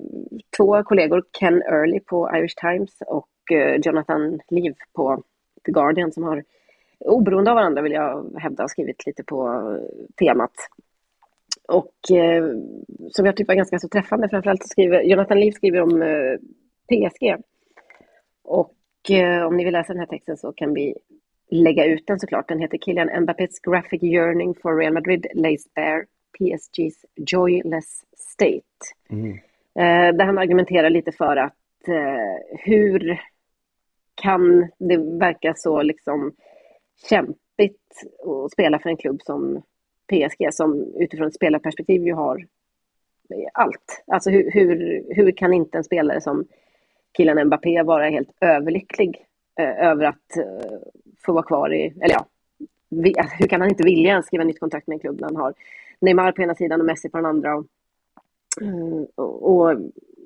[0.57, 5.23] två kollegor, Ken Early på Irish Times och eh, Jonathan Liv på
[5.65, 6.43] The Guardian som har
[6.99, 10.53] oberoende av varandra vill jag hävda skrivit lite på eh, temat.
[11.67, 12.45] Och eh,
[13.09, 16.37] som jag tycker var ganska så träffande, framförallt så skriver Jonathan Liv skriver om eh,
[16.87, 17.35] PSG.
[18.43, 20.95] Och eh, om ni vill läsa den här texten så kan vi
[21.49, 22.47] lägga ut den såklart.
[22.47, 26.05] Den heter Kylian Mbappés graphic yearning for Real Madrid lays bare
[26.39, 28.61] PSG's joyless state.
[29.75, 33.21] Eh, där han argumenterar lite för att eh, hur
[34.15, 36.33] kan det verka så liksom
[37.09, 37.81] kämpigt
[38.45, 39.61] att spela för en klubb som
[40.07, 42.47] PSG som utifrån ett spelarperspektiv ju har
[43.53, 44.03] allt.
[44.07, 46.45] Alltså hur, hur, hur kan inte en spelare som
[47.17, 49.25] Kylian Mbappé vara helt överlycklig
[49.59, 50.77] eh, över att eh,
[51.25, 52.25] få vara kvar i, eller ja,
[52.89, 55.27] vi, alltså, hur kan han inte vilja ens skriva nytt kontrakt med en klubb när
[55.27, 55.53] han har
[56.01, 57.65] Neymar på ena sidan och Messi på den andra och,
[58.61, 59.77] mm, och, och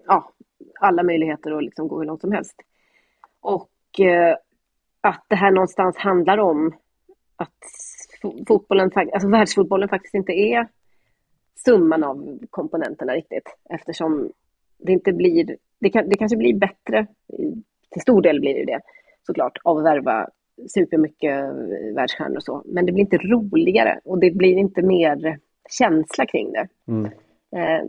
[0.08, 0.32] ja,
[0.80, 2.62] alla möjligheter att liksom gå hur långt som helst.
[3.42, 4.38] Och eh,
[5.02, 6.74] att det här någonstans handlar om
[7.36, 7.58] att
[8.48, 10.68] fotbollen, alltså världsfotbollen faktiskt inte är
[11.56, 14.32] summan av komponenterna riktigt eftersom
[14.78, 17.08] det inte blir, det, kan, det kanske blir bättre,
[17.92, 18.80] till stor del blir det det
[19.26, 20.28] såklart, av att värva
[20.68, 25.40] supermycket eh, världsstjärnor och så, men det blir inte roligare och det blir inte mer
[25.70, 26.68] känsla kring det.
[26.88, 27.06] Mm.
[27.56, 27.88] Eh,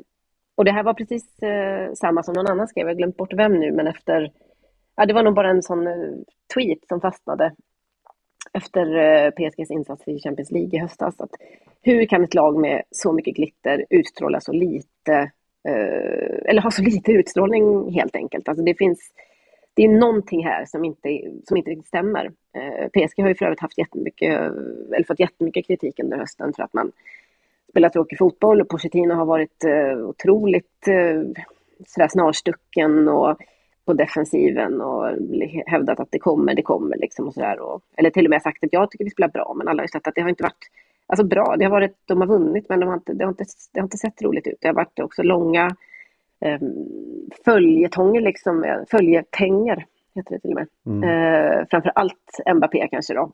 [0.54, 3.32] och det här var precis eh, samma som någon annan skrev, jag har glömt bort
[3.32, 4.32] vem nu, men efter,
[4.96, 5.94] ja det var nog bara en sån eh,
[6.54, 7.52] tweet som fastnade
[8.52, 11.20] efter eh, PSGs insats i Champions League i höstas.
[11.20, 11.30] Att
[11.82, 15.30] hur kan ett lag med så mycket glitter utstråla så lite,
[15.68, 18.48] Eh, eller har så lite utstrålning helt enkelt.
[18.48, 18.98] Alltså det finns,
[19.74, 22.32] det är någonting här som inte, som inte riktigt stämmer.
[22.56, 24.40] Eh, PSG har ju för övrigt haft jättemycket,
[24.94, 26.92] eller fått jättemycket kritik under hösten för att man
[27.70, 30.88] spelar tråkig fotboll och Pochettino har varit eh, otroligt
[31.86, 33.38] sådär snarstucken och
[33.84, 35.06] på defensiven och
[35.66, 37.58] hävdat att det kommer, det kommer liksom och sådär.
[37.96, 39.88] Eller till och med sagt att jag tycker vi spelar bra, men alla har ju
[39.88, 40.68] sett att det har inte varit
[41.08, 41.56] alltså bra.
[41.58, 43.86] Det har varit, de har vunnit, men de har inte, det, har inte, det har
[43.86, 44.58] inte sett roligt ut.
[44.60, 45.76] Det har varit också långa
[46.40, 46.60] eh,
[47.44, 50.68] följetonger, liksom, eh, följetänger heter det till och med.
[51.04, 53.32] Eh, framför allt Mbappé kanske då.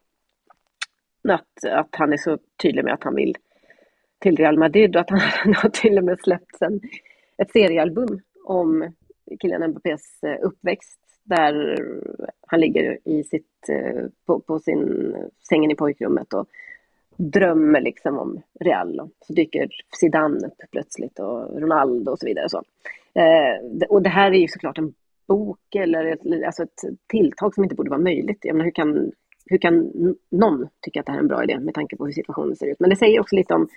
[1.29, 3.35] Att, att han är så tydlig med att han vill
[4.19, 6.81] till Real Madrid och att han har till och med släppt en,
[7.39, 8.93] ett seriealbum om
[9.43, 11.79] Kylian Mbappés eh, uppväxt där
[12.47, 15.15] han ligger i sitt, eh, på, på sin
[15.49, 16.49] sängen i pojkrummet och
[17.17, 19.01] drömmer liksom om Real.
[19.01, 19.69] Och så dyker
[20.01, 22.45] Zidane upp plötsligt och Ronaldo och så vidare.
[22.45, 22.63] Och, så.
[23.15, 24.95] Eh, och det här är ju såklart en
[25.29, 28.39] bok eller ett, alltså ett tilltag som inte borde vara möjligt.
[28.41, 29.13] Jag menar, hur, kan,
[29.47, 29.93] hur kan
[30.31, 32.67] någon tycka att det här är en bra idé med tanke på hur situationen ser
[32.67, 32.81] ut?
[32.81, 33.69] Men det säger också lite om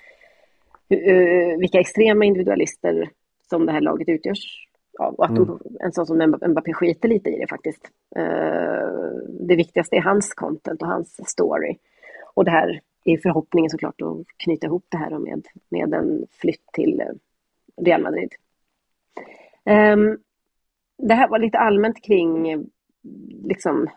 [0.88, 3.10] hur, eh, vilka extrema individualister
[3.50, 4.68] som det här laget utgörs
[4.98, 5.14] av.
[5.14, 7.90] Och att de, en sån som Mbappé skiter lite i det faktiskt.
[8.16, 8.88] Eh,
[9.40, 11.76] det viktigaste är hans content och hans story.
[12.34, 16.66] Och det här är förhoppningen såklart att knyta ihop det här med, med en flytt
[16.72, 17.06] till eh,
[17.84, 18.34] Real Madrid.
[19.64, 20.18] Ehm,
[20.98, 22.60] det här var lite allmänt kring eh,
[23.44, 23.88] liksom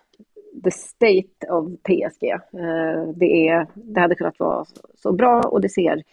[0.63, 2.23] the state of PSG.
[2.29, 6.03] Eh, det, är, det hade kunnat vara så, bra och det ser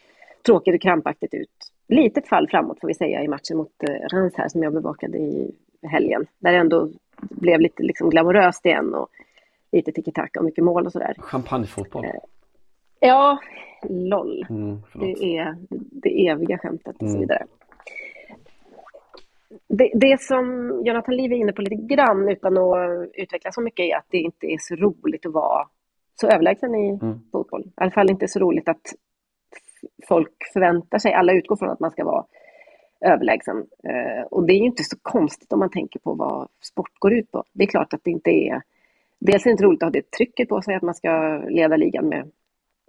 [0.46, 1.72] tråkigt och krampaktigt ut.
[1.88, 5.18] Litet fall framåt får vi säga i matchen mot eh, Reims här som jag bevakade
[5.18, 6.26] i helgen.
[6.38, 6.88] Där det ändå
[7.20, 9.08] blev lite liksom glamoröst igen och
[9.72, 11.14] lite tiki-taka och mycket mål och sådär.
[11.18, 12.04] Champagnefotboll.
[13.00, 13.38] Ja,
[13.88, 14.46] LOL.
[14.50, 14.78] Mm.
[14.94, 15.56] Det är
[16.02, 17.20] det eviga skämtet och så Mm.
[17.20, 17.46] vidare.
[19.68, 23.84] Det, det som Jonathan Liv är inne på lite grann utan att utveckla så mycket
[23.84, 25.68] är att det inte är så roligt att vara
[26.20, 27.18] så överlägsen i Mm.
[27.32, 27.62] fotboll.
[27.66, 28.82] I alla fall inte så roligt att
[30.08, 32.24] folk förväntar sig, alla utgår från att man ska vara
[33.00, 33.56] överlägsen.
[33.84, 37.12] Eh, och det är ju inte så konstigt om man tänker på vad sport går
[37.12, 37.44] ut på.
[37.52, 38.62] Det är klart att det inte är...
[39.20, 41.76] Dels är det inte roligt att ha det trycket på sig att man ska leda
[41.76, 42.30] ligan med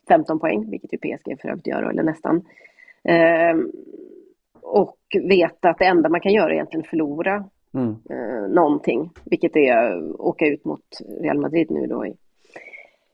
[0.10, 2.46] 15 poäng, vilket ju PSG för övrigt gör, eller nästan.
[3.04, 3.58] Eh,
[4.62, 4.98] och
[5.30, 7.96] veta att det enda man kan göra är egentligen förlora mm.
[8.10, 10.86] eh, någonting, vilket är att åka ut mot
[11.22, 12.16] Real Madrid nu då i,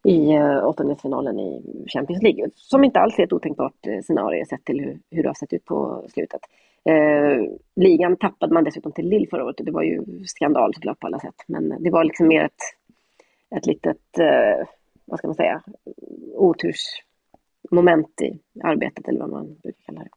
[0.05, 4.65] i uh, åttondelsfinalen i Champions League, som inte alls är ett otänkbart uh, scenario sett
[4.65, 6.41] till hur, hur det har sett ut på slutet.
[6.89, 10.99] Uh, ligan tappade man dessutom till Lille förra året och det var ju skandal såklart
[10.99, 12.61] på alla sätt, men det var liksom mer ett,
[13.55, 14.67] ett litet, uh,
[15.05, 15.63] vad ska man säga,
[16.35, 20.09] otursmoment i arbetet eller vad man brukar kalla det.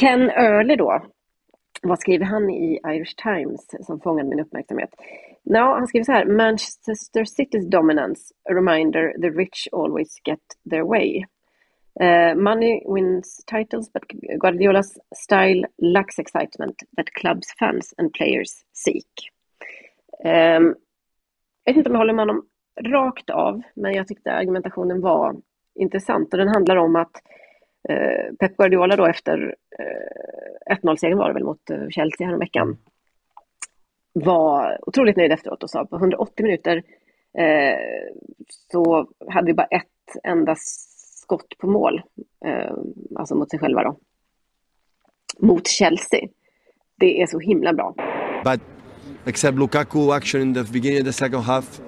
[0.00, 1.02] Ken Early då,
[1.82, 4.90] vad skriver han i Irish Times som fångade min uppmärksamhet?
[5.42, 10.84] No, han skriver så här, Manchester City's dominance, a reminder the rich always get their
[10.84, 11.24] way.
[12.00, 14.02] Uh, money wins titles, but
[14.40, 19.30] Guardiola's style lacks excitement that clubs, fans and players seek.
[20.24, 20.74] Um,
[21.64, 22.46] jag vet inte om jag håller med honom
[22.80, 25.36] rakt av, men jag tyckte argumentationen var
[25.74, 27.12] intressant och den handlar om att
[27.88, 32.76] Eh, Pep Guardiola då efter eh, 1-0-segern var det väl mot eh, Chelsea häromveckan
[34.12, 36.82] var otroligt nöjd efteråt och sa på 180 minuter
[37.38, 37.78] eh,
[38.72, 42.02] så hade vi bara ett enda skott på mål,
[42.44, 42.74] eh,
[43.16, 43.98] alltså mot sig själva då.
[45.38, 46.28] Mot Chelsea.
[46.96, 47.94] Det är så himla bra.
[48.44, 48.60] But
[49.26, 51.80] except Lukaku action in the beginning of the second half.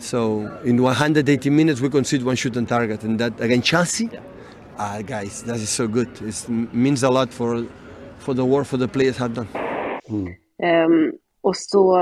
[0.00, 4.08] So in 180 minutes we concede one shot on target and that against Chelsea
[4.80, 6.08] ah, guys, that is so good.
[6.22, 7.66] It means a lot for,
[8.18, 9.48] for the work for the players have done.
[10.08, 10.36] Mm.
[10.62, 11.98] Um, och så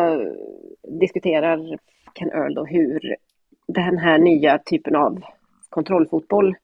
[1.01, 1.78] diskuterar
[2.14, 3.16] Ken Earl då hur
[3.68, 5.22] den här nya typen av
[5.68, 6.55] kontrollfotboll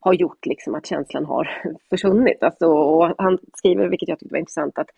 [0.00, 2.42] har gjort liksom att känslan har försvunnit.
[2.42, 4.88] Alltså, och han skriver, vilket jag tyckte var intressant, att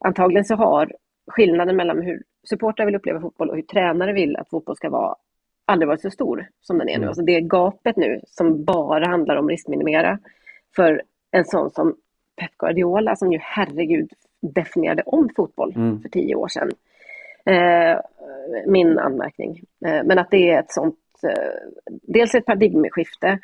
[0.00, 0.92] antagligen så har
[1.28, 5.16] skillnaden mellan hur supportrar vill uppleva fotboll och hur tränare vill att fotboll ska vara
[5.68, 6.96] aldrig varit så stor som den är nu.
[6.96, 7.08] Mm.
[7.08, 10.18] Alltså det gapet nu som bara handlar om riskminimera
[10.76, 11.96] för en sån som
[12.36, 16.00] Pep Guardiola som ju herregud definierade om fotboll mm.
[16.02, 16.70] för tio år sedan.
[17.44, 18.00] Eh,
[18.66, 19.60] min anmärkning.
[19.86, 21.70] Eh, men att det är ett sånt, eh,
[22.02, 23.38] dels ett paradigmskifte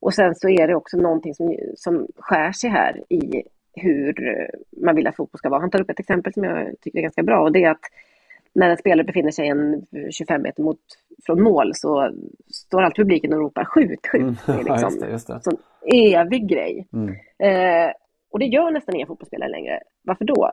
[0.00, 3.42] och sen så är det också någonting som, som skär sig här i
[3.76, 4.14] hur
[4.82, 5.60] man vill att fotboll ska vara.
[5.60, 7.80] Han tar upp ett exempel som jag tycker är ganska bra och det är att
[8.52, 10.78] när en spelare befinner sig en 25 meter mot,
[11.26, 12.12] från mål så
[12.50, 14.22] står alltid publiken och ropar skjut, skjut.
[14.22, 14.36] Mm.
[14.46, 15.40] Det är liksom just det, just det.
[15.42, 15.56] sån
[15.92, 16.86] evig grej.
[16.92, 17.14] Mm.
[17.38, 17.92] Eh,
[18.30, 19.80] och det gör nästan inga fotbollsspelare längre.
[20.02, 20.52] Varför då?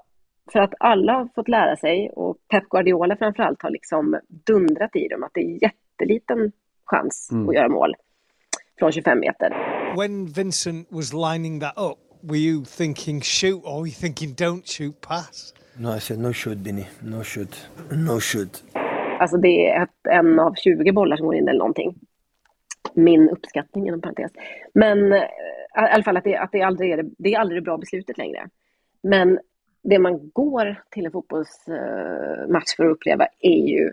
[0.52, 5.08] För att alla har fått lära sig och Pep Guardiola framförallt har liksom dundrat i
[5.08, 6.52] dem att det är jätteliten
[6.86, 7.50] chans mm.
[7.50, 7.96] att göra mål
[8.80, 9.50] från 25 meter.
[9.98, 14.68] When Vincent was lining that up, were you thinking shoot or were you thinking don't
[14.68, 15.54] shoot pass?
[15.78, 16.88] No, I said no shoot, Binny.
[17.02, 17.68] No shoot.
[17.92, 18.64] No shoot.
[19.20, 21.96] Alltså det är ett, en av 20 bollar som går in eller någonting.
[22.94, 24.32] Min uppskattning inom parentes.
[24.74, 25.26] Men eh, i
[25.74, 28.18] alla fall att det, att det, aldrig är det, det är aldrig det bra beslutet
[28.18, 28.50] längre.
[29.04, 29.40] Men
[29.84, 33.92] det man går till en fotbollsmatch för att uppleva är ju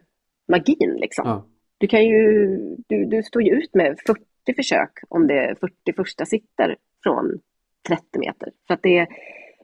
[0.48, 1.28] magin liksom.
[1.28, 1.46] Ja.
[1.78, 2.46] Du kan ju,
[2.86, 4.20] du, du står ju ut med 40
[4.56, 7.40] försök om det 41 sitter från
[7.88, 8.52] 30 meter.
[8.66, 9.06] För att det,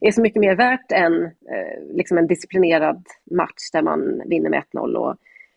[0.01, 4.62] är så mycket mer värt än eh, liksom en disciplinerad match där man vinner med
[4.73, 5.17] 1-0 och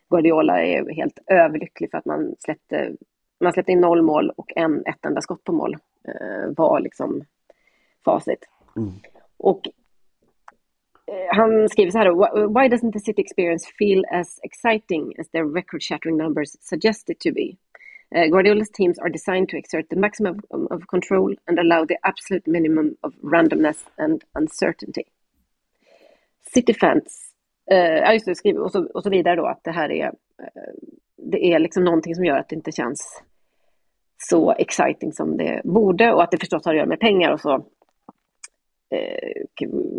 [0.10, 2.92] Guardiola är helt överlycklig för att man släppte,
[3.40, 7.24] man släppte in noll mål och en, ett enda skott på mål eh, var liksom
[8.06, 8.46] facit.
[8.78, 8.90] Mm.
[9.38, 9.62] Och
[11.08, 12.12] eh, han skriver så här
[12.48, 17.20] Why doesn't the city experience feel as exciting as their record shattering numbers suggest it
[17.20, 17.56] to be?
[18.16, 21.98] Uh, Guardiola's teams are designed to exert the maximum of, of, control and allow the
[22.04, 25.04] absolute minimum of randomness and uncertainty.
[26.54, 27.34] City fans,
[27.72, 30.08] uh, ja just det, skriver, och, så, och så vidare då att det här är,
[30.08, 30.74] uh,
[31.18, 33.24] det är liksom någonting som gör att det inte känns
[34.18, 37.42] så exciting som det borde och att det förstås har att göra med pengar och
[37.42, 37.62] så uh,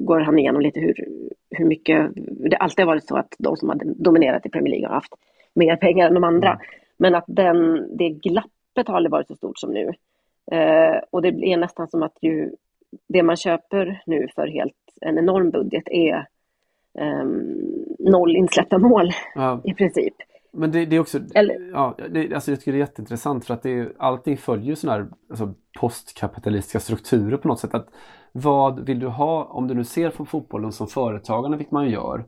[0.00, 1.08] går han igenom lite hur,
[1.50, 2.10] hur mycket,
[2.50, 5.14] det alltid har varit så att de som har dominerat i Premier League har haft
[5.54, 6.50] mer pengar än de andra.
[6.50, 6.60] Mm.
[7.00, 9.92] Men att den, det glappet har aldrig varit så stort som nu.
[10.52, 12.50] Eh, och det är nästan som att ju,
[13.08, 16.26] det man köper nu för helt en enorm budget är
[16.98, 17.24] eh,
[17.98, 19.60] noll insläppta mål ja.
[19.64, 20.14] i princip.
[20.52, 23.54] Men det, det är också, Eller, ja, det, alltså jag tycker det är jätteintressant för
[23.54, 27.74] att det är, allting följer ju sådana här alltså postkapitalistiska strukturer på något sätt.
[27.74, 27.88] Att
[28.32, 32.24] vad vill du ha, om du nu ser på fotbollen som företagarna, vilket man gör,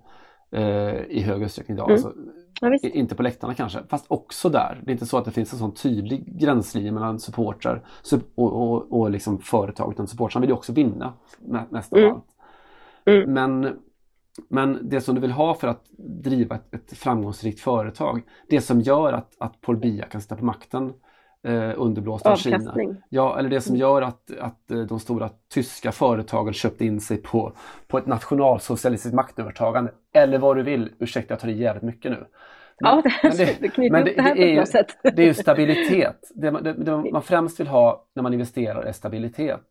[0.53, 1.91] eh, i hög utsträckning idag.
[1.91, 1.95] Mm.
[1.95, 2.13] Alltså,
[2.61, 4.81] Ja, inte på läktarna kanske, fast också där.
[4.85, 8.53] Det är inte så att det finns en sån tydlig gränslinje mellan supportrar sup- och,
[8.53, 9.93] och, och liksom företag.
[9.93, 11.13] Utan supportrarna vill ju också vinna
[11.91, 12.13] av Mm.
[12.13, 12.25] allt.
[13.29, 13.79] Men,
[14.49, 18.81] men det som du vill ha för att driva ett, ett framgångsrikt företag, det som
[18.81, 20.93] gör att, att Paul Biya kan sitta på makten
[21.45, 22.75] eh, underblåst av Kina.
[23.09, 27.17] Ja, eller det som gör att, att eh, de stora tyska företagen köpte in sig
[27.17, 27.53] på,
[27.89, 29.93] på ett nationalsocialistiskt maktövertagande.
[30.15, 32.27] Eller vad du vill, ursäkta jag tar i jävligt mycket nu.
[32.79, 34.99] Ja, det, men det, knyter men upp det här på är bra sätt.
[35.03, 36.31] det är ju stabilitet.
[36.35, 39.67] Det, man- det, det främst vill ha när man investerar är stabilitet.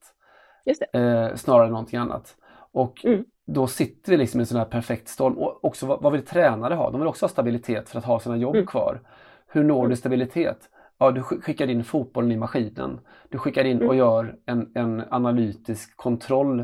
[0.65, 0.99] Just det.
[0.99, 2.36] Eh, snarare än någonting annat.
[2.74, 3.24] Och Mm.
[3.47, 5.38] då sitter vi liksom i en sån här perfekt storm.
[5.38, 6.89] Och också vad, vad vill tränare ha?
[6.91, 8.67] De vill också ha stabilitet för att ha sina jobb Mm.
[8.67, 8.99] kvar.
[9.47, 10.57] Hur når du stabilitet?
[11.02, 12.99] Ja, du sk- skickar in fotbollen i maskinen.
[13.30, 13.88] Du skickar in Mm.
[13.89, 16.60] och gör en, en analytisk kontroll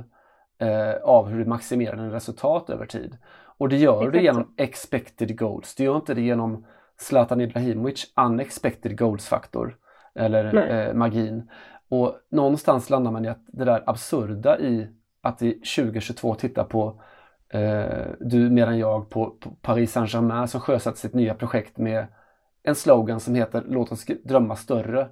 [0.60, 3.18] eh, av hur du maximerar dina resultat över tid.
[3.58, 5.76] Och det gör du genom expected goals.
[5.76, 6.66] Du gör inte det genom
[7.00, 9.76] Zlatan Ibrahimovic unexpected goals-faktor
[10.16, 10.54] eller
[10.88, 11.50] eh, magin.
[11.90, 14.88] Och någonstans landar man i att det där absurda i
[15.22, 17.02] att i 2022 titta på
[17.50, 22.06] eh, du mer än jag på, på Paris Saint-Germain som sjösatt sitt nya projekt med
[22.68, 25.07] en slogan som heter Låt oss drömma större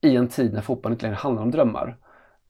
[0.00, 1.96] i en tid när fotbollen inte längre handlar om drömmar.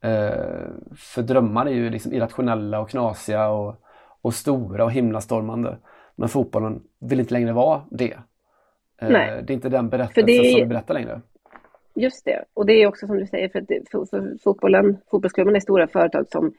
[0.00, 3.74] Eh, för drömmar är ju liksom irrationella och knasiga och,
[4.22, 5.78] och stora och himlastormande.
[6.16, 8.12] Men fotbollen vill inte längre vara det.
[9.02, 9.42] Eh, Nej.
[9.46, 11.20] Det är inte den berättelsen är- som vi berättar längre.
[11.94, 12.44] Just det.
[12.54, 15.60] Och det är också som du säger, för, att det, för, för fotbollen, fotbollsklubbarna är
[15.60, 16.52] stora företag som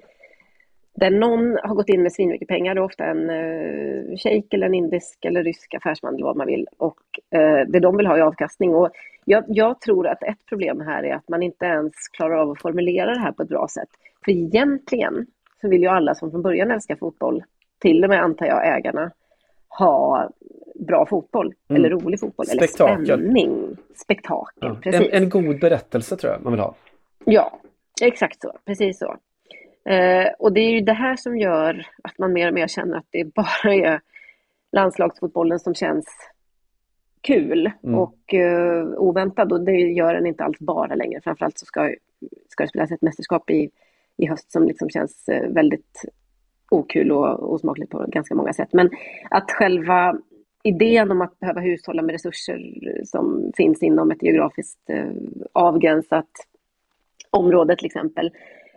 [0.99, 4.65] där någon har gått in med svinmycket pengar, det är ofta en uh, shejk eller
[4.65, 6.67] en indisk eller rysk affärsman eller vad man vill.
[6.77, 6.99] Och
[7.39, 8.75] eh, det de vill ha är avkastning.
[8.75, 8.89] Och
[9.25, 12.61] jag, jag tror att ett problem här är att man inte ens klarar av att
[12.61, 13.89] formulera det här på ett bra sätt.
[14.25, 15.25] För egentligen
[15.61, 17.43] så vill ju alla som från början älskar fotboll,
[17.81, 19.11] till och med antar jag ägarna,
[19.69, 20.29] ha
[20.75, 21.85] bra fotboll Mm.
[21.85, 22.95] eller rolig fotboll Spektakel.
[22.95, 23.77] eller spänning.
[23.95, 24.91] Spektakel, Ja.
[24.91, 26.75] En, en god berättelse tror jag man vill ha.
[27.25, 27.59] Ja,
[28.01, 28.51] exakt så.
[28.65, 29.15] Precis så.
[29.87, 32.97] Eh, och det är ju det här som gör att man mer och mer känner
[32.97, 34.01] att det bara är
[34.71, 36.05] landslagsfotbollen som känns
[37.21, 37.99] kul Mm.
[37.99, 39.51] och eh, oväntad.
[39.53, 41.21] Och det gör den inte alls bara längre.
[41.23, 41.93] Framförallt så ska,
[42.49, 43.69] ska det spelas ett mästerskap i,
[44.17, 46.05] i höst som liksom känns eh, väldigt
[46.71, 48.69] okul och osmakligt på ganska många sätt.
[48.73, 48.89] Men
[49.29, 50.17] att själva
[50.63, 52.61] idén om att behöva hushålla med resurser
[53.05, 55.11] som finns inom ett geografiskt eh,
[55.53, 56.29] avgränsat
[57.29, 58.31] område till exempel.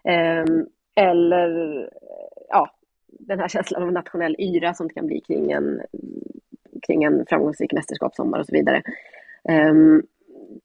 [0.04, 0.66] Ehm,
[1.01, 1.88] eller
[2.48, 2.70] ja,
[3.09, 5.80] den här känslan av nationell yra som det kan bli kring en,
[6.86, 8.82] kring en framgångsrik mästerskapssommar och så vidare.
[9.48, 10.03] Ehm,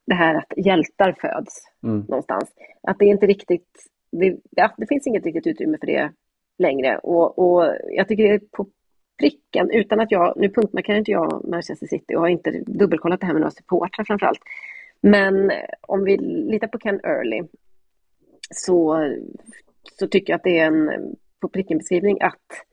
[0.06, 2.06] det här att hjältar föds Mm.
[2.10, 2.54] någonstans.
[2.84, 3.70] Att det inte riktigt,
[4.12, 6.12] det, ja, det finns inget riktigt utrymme för det
[6.58, 6.98] längre.
[6.98, 8.68] Och, och jag tycker det är på
[9.20, 13.26] pricken, utan att jag, nu punktmarkerar inte jag Manchester City och har inte dubbelkollat det
[13.26, 14.40] här med några supportrar framförallt.
[15.02, 17.44] Men om vi litar på Ken Early
[18.52, 18.98] så,
[20.00, 22.66] så tycker jag att det är en på pricken beskrivning att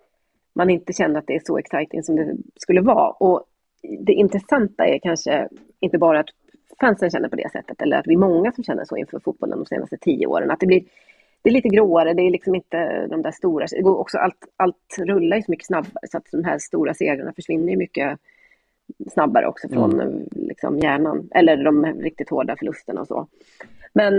[0.55, 3.11] man inte känner att det är så exciting som det skulle vara.
[3.11, 3.45] Och
[3.99, 5.49] det intressanta är kanske
[5.81, 6.29] inte bara att
[6.81, 9.59] fansen känner på det sättet eller att vi är många som känner så inför fotbollen
[9.59, 10.51] de senaste tio åren.
[10.51, 10.85] Att det blir
[11.43, 14.47] det är lite gråare, det är liksom inte de där stora, det går också allt,
[14.57, 18.19] allt rullar ju så mycket snabbare så att de här stora segrarna försvinner ju mycket
[19.13, 20.29] snabbare också från Mm.
[20.33, 23.27] liksom hjärnan, eller de riktigt hårda förlusterna och så.
[23.93, 24.19] Men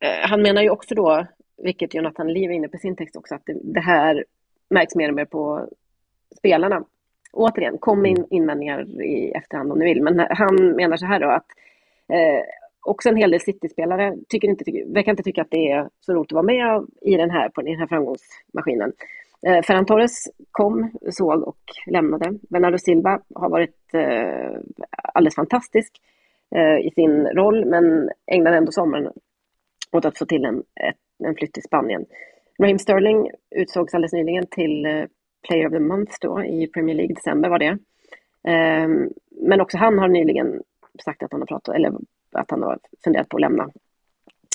[0.00, 1.26] eh, han menar ju också då,
[1.62, 4.24] vilket Jonathan Liv är inne på i sin text också, att det, det här
[4.70, 5.68] märks mer och mer på
[6.38, 6.84] spelarna.
[7.32, 11.28] Återigen, kom in invändningar i efterhand om ni vill, men han menar så här då
[11.28, 11.46] att
[12.08, 12.42] eh,
[12.86, 16.12] också en hel del City-spelare tycker inte, tycker, verkar inte tycka att det är så
[16.12, 18.92] roligt att vara med i den här, på den här framgångsmaskinen.
[19.46, 22.38] Eh, Ferran Torres kom, såg och lämnade.
[22.50, 24.60] Bernardo Silva har varit eh,
[25.14, 25.92] alldeles fantastisk
[26.54, 29.12] eh, i sin roll, men ägnade ändå sommaren
[29.92, 30.62] åt att få till en,
[31.24, 32.06] en flytt till Spanien.
[32.58, 35.04] Raheem Sterling utsågs alldeles nyligen till eh,
[35.48, 37.78] Player of the Month då, i Premier League, december var det.
[38.44, 40.62] Ehm, men också han har nyligen
[41.04, 41.92] sagt att han har pratat, eller
[42.32, 43.70] att han har funderat på att lämna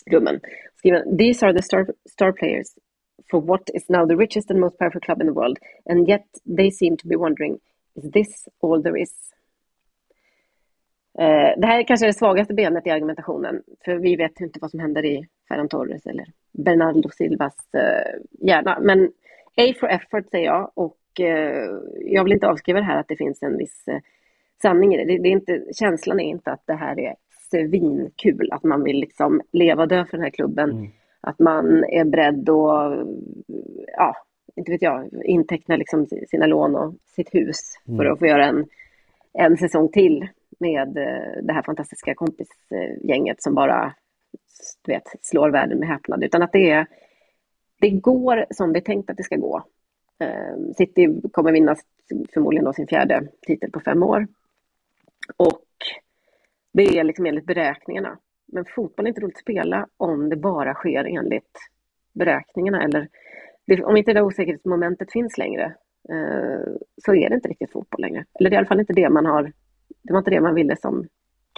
[0.09, 0.39] klubben.
[0.75, 2.67] Skriver, These are the star, star players
[3.31, 5.57] for what is now the richest and most powerful club in the world
[5.89, 6.25] and yet
[6.57, 7.59] they seem to be wondering
[7.95, 9.13] is this all there is?
[11.17, 14.71] Eh, det här är kanske det svagaste benet i argumentationen för vi vet inte vad
[14.71, 18.77] som händer i Ferran Torres eller Bernardo Silvas eh, hjärna.
[18.81, 19.05] Men
[19.57, 21.69] A for effort säger jag och eh,
[22.01, 23.85] jag vill inte avskriva det här att det finns en viss
[24.61, 25.17] sanning i det.
[25.17, 27.15] Det, är inte, känslan är inte att det här är
[27.51, 30.89] svinkul, att man vill liksom leva och dö för den här klubben.
[31.21, 33.07] Att man är beredd att
[33.97, 34.15] ja,
[34.55, 37.97] inte vet jag, inteckna liksom sina lån och sitt hus Mm.
[37.97, 38.65] för att få göra en,
[39.33, 40.27] en säsong till
[40.59, 43.95] med eh, det här fantastiska kompisgänget som bara
[44.81, 46.23] du vet, slår världen med häpnad.
[46.23, 46.87] Utan att det, är,
[47.81, 49.63] det går som det är tänkt att det ska gå.
[50.19, 51.75] Ehm, City kommer vinna
[52.33, 54.27] förmodligen då sin fjärde titel på fem år.
[55.37, 55.65] Och
[56.73, 58.17] det är liksom enligt beräkningarna.
[58.45, 61.59] Men fotboll är inte roligt att spela om det bara sker enligt
[62.13, 62.83] beräkningarna.
[62.83, 63.09] Eller
[63.83, 65.63] om inte det osäkerhetsmomentet finns längre
[66.09, 66.73] eh,
[67.05, 68.25] så är det inte riktigt fotboll längre.
[68.39, 69.51] Eller det är i alla fall inte det man har.
[70.03, 71.07] Det var inte det man ville som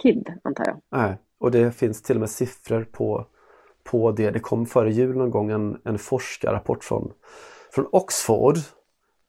[0.02, 0.76] kid, antar jag.
[0.90, 3.26] Nej, och det finns till och med siffror på,
[3.84, 4.30] på det.
[4.30, 7.12] Det kom före jul någon gång en, en forskarrapport från,
[7.72, 8.56] från Oxford.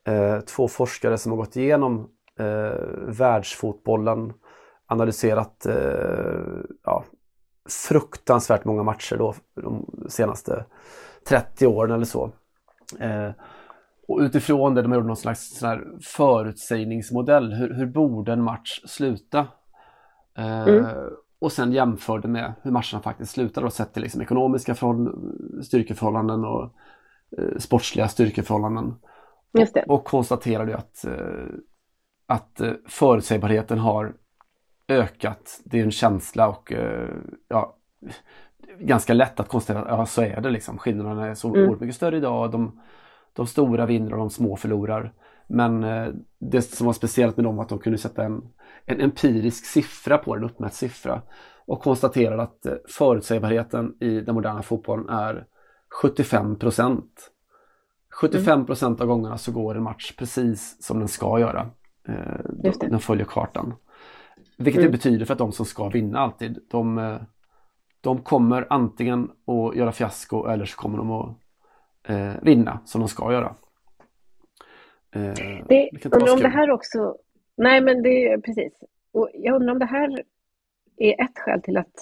[0.08, 4.34] Eh, två forskare som har gått igenom eh, världsfotbollen,
[4.86, 5.74] analyserat eh,
[6.84, 7.04] ja,
[7.70, 10.66] fruktansvärt många matcher då de senaste
[11.28, 12.32] 30 åren eller så.
[13.00, 13.30] Eh,
[14.10, 17.54] och utifrån det, de gjort någon slags sån förutsägningsmodell.
[17.54, 19.40] Hur, hur borde en match sluta?
[20.38, 20.86] Eh, Mm.
[21.42, 26.46] Och sen jämförde med hur matcherna faktiskt slutade och sett till liksom ekonomiska förhåll- styrkeförhållanden
[26.46, 26.64] och
[27.38, 28.96] eh, sportsliga styrkeförhållanden.
[29.60, 29.84] Just det.
[29.88, 31.46] Och konstaterade ju att, eh,
[32.28, 34.14] att eh, förutsägbarheten har
[34.88, 35.62] ökat.
[35.66, 37.10] Det är en känsla och eh,
[37.48, 37.76] ja,
[38.80, 40.78] ganska lätt att konstatera att ja, så är det liksom.
[40.78, 41.62] Skillnaderna är så Mm.
[41.62, 42.52] oerhört mycket större idag.
[42.52, 42.82] De,
[43.40, 45.14] de stora vinner och de små förlorar.
[45.48, 46.08] Men eh,
[46.40, 48.42] det som var speciellt med dem var att de kunde sätta en,
[48.86, 51.22] en empirisk siffra på den, uppmätt siffra.
[51.66, 55.46] Och konstaterade att eh, förutsägbarheten i den moderna fotbollen är
[56.02, 57.32] 75 procent.
[58.22, 61.70] 75 procent av gångerna så går en match precis som den ska göra.
[62.08, 63.74] Eh, den följer kartan.
[64.58, 64.92] Vilket Mm.
[64.92, 67.18] det betyder för att de som ska vinna alltid, de,
[68.02, 71.36] de kommer antingen att göra fiasko eller så kommer de att
[72.08, 73.56] eh, vinna som de ska göra.
[75.16, 75.34] Eh,
[75.68, 77.16] Det, det undrar om det här också...
[77.58, 78.74] Nej, men det är precis.
[79.12, 80.24] Och jag undrar om det här
[80.98, 81.94] är ett skäl till att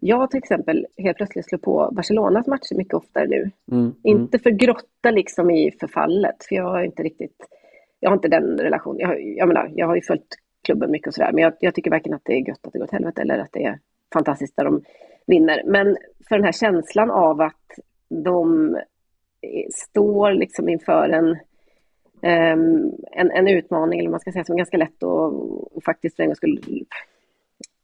[0.00, 3.36] jag till exempel helt plötsligt slår på Barcelonas matcher mycket oftare nu.
[3.72, 3.94] Mm, mm.
[4.02, 7.36] Inte för grotta liksom i förfallet, för jag har inte riktigt...
[8.00, 8.98] Jag har inte den relationen.
[9.00, 11.74] Jag, har- jag menar, jag har ju följt klubben mycket och sådär, men jag, jag
[11.74, 13.78] tycker varken att det är gött att det går åt helvete eller att det är
[14.12, 14.82] fantastiskt där de
[15.26, 15.62] vinner.
[15.66, 15.96] Men
[16.28, 17.70] för den här känslan av att
[18.24, 18.76] de
[19.72, 21.38] står liksom inför en
[22.22, 25.32] Ehm, en, en utmaning, eller man ska säga, som är ganska lätt att
[25.72, 26.84] och faktiskt för en gångs skull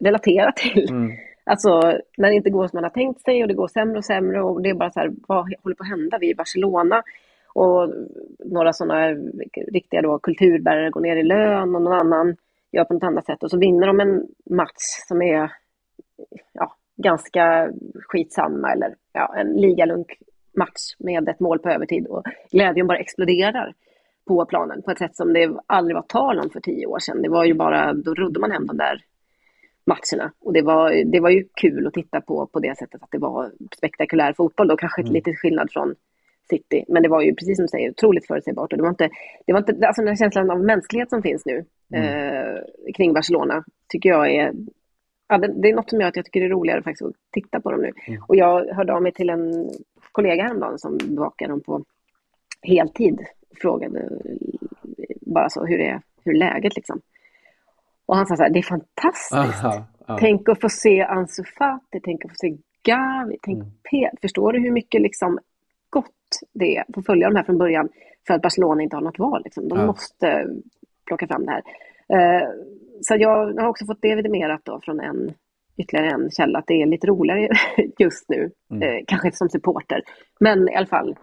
[0.04, 0.90] relatera till.
[0.90, 1.12] Mm.
[1.44, 1.80] Alltså
[2.18, 4.42] när det inte går som man har tänkt sig och det går sämre och sämre
[4.42, 6.18] och det är bara så här, vad håller på att hända?
[6.18, 7.02] Vi är i Barcelona
[7.54, 7.92] och
[8.44, 9.08] några sådana
[9.72, 12.36] riktiga då kulturbärare går ner i lön och någon annan
[12.72, 15.52] gör på något annat sätt och så vinner de en match som är
[16.52, 17.70] ja, ganska
[18.08, 20.18] skitsamma eller ja, en ligalunk
[20.56, 23.74] match med ett mål på övertid och glädjen bara exploderar
[24.26, 27.22] på planen på ett sätt som det aldrig var tal om för tio år sedan.
[27.22, 29.02] Det var ju bara, då rodde man hem de där
[29.86, 33.10] matcherna och det var, det var ju kul att titta på på det sättet att
[33.10, 35.12] det var spektakulär fotboll då kanske Mm.
[35.12, 35.94] lite skillnad från
[36.50, 36.84] City.
[36.88, 39.08] Men det var ju precis som du säger otroligt förutsägbart och det var inte,
[39.46, 43.64] det var inte, alltså den här känslan av mänsklighet som finns nu eh, kring Barcelona
[43.88, 44.52] tycker jag är
[45.28, 47.14] Ja, det, det är något som gör att jag tycker det är roligare faktiskt att
[47.32, 47.92] titta på dem nu.
[48.28, 49.70] Och jag hörde av mig till en
[50.12, 51.84] kollega häromdagen som bevakar dem på
[52.62, 53.20] heltid.
[53.62, 57.00] Frågade eh, bara så hur är, hur läget liksom.
[58.06, 59.64] Och han sa så här, det är fantastiskt.
[59.64, 60.16] Aha, ja.
[60.20, 63.70] Tänk att få se Ansu Fati, tänk att få se Gavi, tänk Mm.
[63.90, 64.10] P.
[64.22, 65.38] Förstår du hur mycket liksom
[65.90, 66.10] gott
[66.52, 67.88] det är att få följa de här från början
[68.26, 69.42] för att Barcelona inte har något val.
[69.44, 69.68] Liksom.
[69.68, 69.86] De Ja.
[69.86, 70.46] måste
[71.06, 71.62] plocka fram det här.
[72.08, 72.48] Eh,
[73.00, 75.34] så jag har också fått det vidimerat då från en,
[75.76, 77.48] ytterligare en källa att det är lite roligare
[77.98, 78.50] just nu.
[78.70, 78.82] Mm.
[78.82, 80.02] Eh, kanske som supporter,
[80.40, 81.16] men i alla fall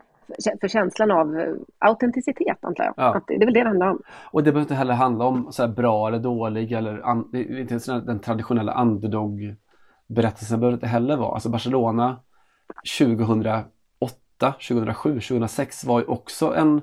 [0.62, 2.94] för- känslan av eh, autenticitet antar jag.
[2.98, 3.16] Ja.
[3.16, 4.02] Att det, det är väl det det handlar om.
[4.32, 8.20] Och det behöver inte heller handla om så bra eller dålig eller an, inte den
[8.20, 11.34] traditionella underdog-berättelsen behöver inte heller vara.
[11.34, 12.20] Alltså Barcelona
[13.00, 13.66] 2008,
[14.68, 16.82] 2007, 2006 var ju också en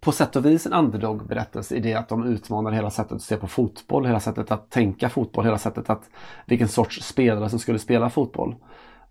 [0.00, 3.36] på sätt och vis en underdog-berättelse i det att de utmanar hela sättet att se
[3.36, 6.10] på fotboll, hela sättet att tänka fotboll, hela sättet att
[6.46, 8.56] vilken sorts spelare som skulle spela fotboll.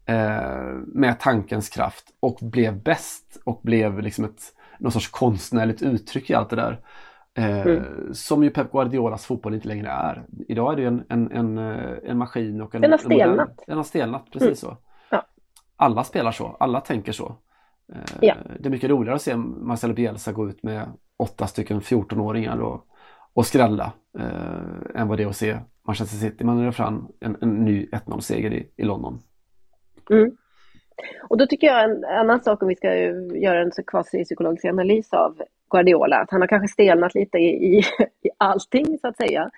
[0.06, 4.42] Eh, med tankens kraft och blev bäst och blev liksom ett
[4.80, 6.82] någon sorts konstnärligt uttryck i allt det där.
[7.34, 8.14] Eh, Mm.
[8.14, 10.24] Som ju Pep Guardiolas fotboll inte längre är.
[10.48, 12.82] Idag är det ju en, en, en, eh, en maskin och en...
[12.82, 13.64] Den har stelnat.
[13.68, 14.56] Den har stelnat, precis Mm.
[14.56, 14.78] så.
[15.10, 15.24] Ja.
[15.76, 17.36] Alla spelar så, alla tänker så.
[17.94, 18.36] Eh, Ja.
[18.60, 22.88] Det är mycket roligare att se Marcelo Bielsa gå ut med åtta stycken 14-åringar och,
[23.34, 25.58] och skrälla eh, än vad det är att se
[25.88, 29.20] Manchester City manövrera fram en, en ny 1-0-seger i, i London.
[30.10, 30.32] Mm.
[31.30, 32.96] Och då tycker jag en annan sak om vi ska
[33.38, 37.78] göra en kvasi-psykologisk analys av Guardiola, att han har kanske stelnat lite i, i,
[38.22, 39.50] i allting så att säga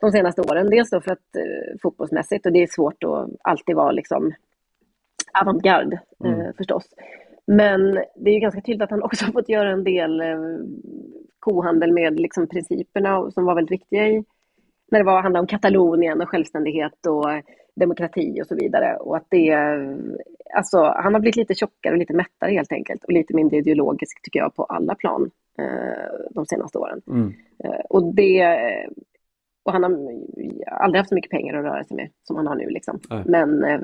[0.00, 0.70] de senaste åren.
[0.70, 4.32] Dels då för att eh, fotbollsmässigt och det är svårt att alltid vara liksom
[5.40, 6.40] avantgarde mm.
[6.40, 6.84] eh, förstås.
[7.50, 10.38] Men det är ju ganska tydligt att han också har fått göra en del eh,
[11.38, 14.24] kohandel med liksom, principerna som var väldigt viktiga i,
[14.90, 17.26] när det var, handlade om Katalonien och självständighet och
[17.76, 18.96] demokrati och så vidare.
[18.96, 19.52] Och att det,
[20.54, 24.22] alltså, han har blivit lite tjockare och lite mättare helt enkelt och lite mindre ideologisk
[24.22, 27.00] tycker jag på alla plan eh, de senaste åren.
[27.06, 27.34] Mm.
[27.64, 28.58] Eh, och det
[29.62, 29.90] och han har
[30.66, 32.68] aldrig haft så mycket pengar att röra sig med som han har nu.
[32.68, 33.00] Liksom.
[33.24, 33.80] Men eh,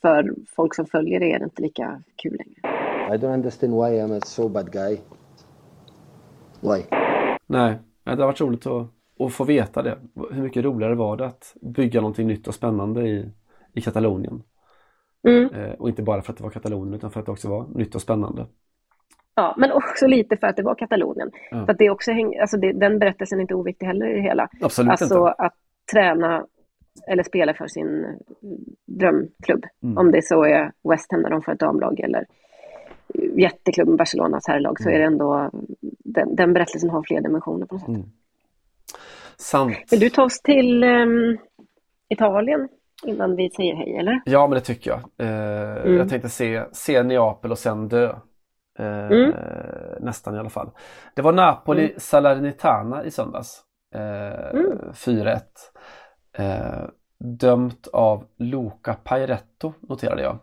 [0.00, 2.79] för folk som följer det är det inte lika kul längre.
[3.14, 4.98] I don't understand why I'm a so bad guy.
[6.60, 6.84] Why?
[7.46, 8.86] Nej, det har varit roligt att,
[9.18, 9.98] att få veta det.
[10.30, 13.32] Hur mycket roligare var det att bygga någonting nytt och spännande i,
[13.74, 14.42] i Katalonien?
[15.28, 15.54] Mm.
[15.54, 17.66] Eh, och inte bara för att det var Katalonien utan för att det också var
[17.74, 18.46] nytt och spännande.
[19.34, 21.30] Ja, men också lite för att det var Katalonien.
[21.50, 21.64] Ja.
[21.64, 24.22] För att det också häng, alltså det, den berättelsen är inte oviktig heller i det
[24.22, 24.48] hela.
[24.60, 25.30] Absolut alltså inte.
[25.30, 25.54] att
[25.92, 26.46] träna
[27.06, 28.18] eller spela för sin
[28.86, 29.66] drömklubb.
[29.82, 29.98] Mm.
[29.98, 32.26] Om det så är West Ham när de får ett damlag eller
[33.14, 34.84] jätteklubben Barcelonas herrlag mm.
[34.84, 35.50] så är det ändå
[36.04, 37.88] den, den, berättelsen har fler dimensioner på något sätt.
[37.88, 38.10] Mm.
[39.36, 39.76] Sant.
[39.90, 41.38] Vill du ta oss till um,
[42.08, 42.68] Italien
[43.06, 44.20] innan vi säger hej eller?
[44.24, 45.28] Ja men det tycker jag.
[45.28, 45.96] Eh, mm.
[45.96, 48.14] Jag tänkte se, se Neapel och sen dö.
[48.78, 49.34] Eh, mm.
[50.00, 50.70] Nästan i alla fall.
[51.14, 51.94] Det var Napoli mm.
[51.96, 53.62] Salernitana i söndags.
[53.94, 54.78] Eh, mm.
[54.92, 55.40] 4-1.
[56.32, 56.84] Eh,
[57.18, 60.38] dömt av Luca Pairetto noterade jag.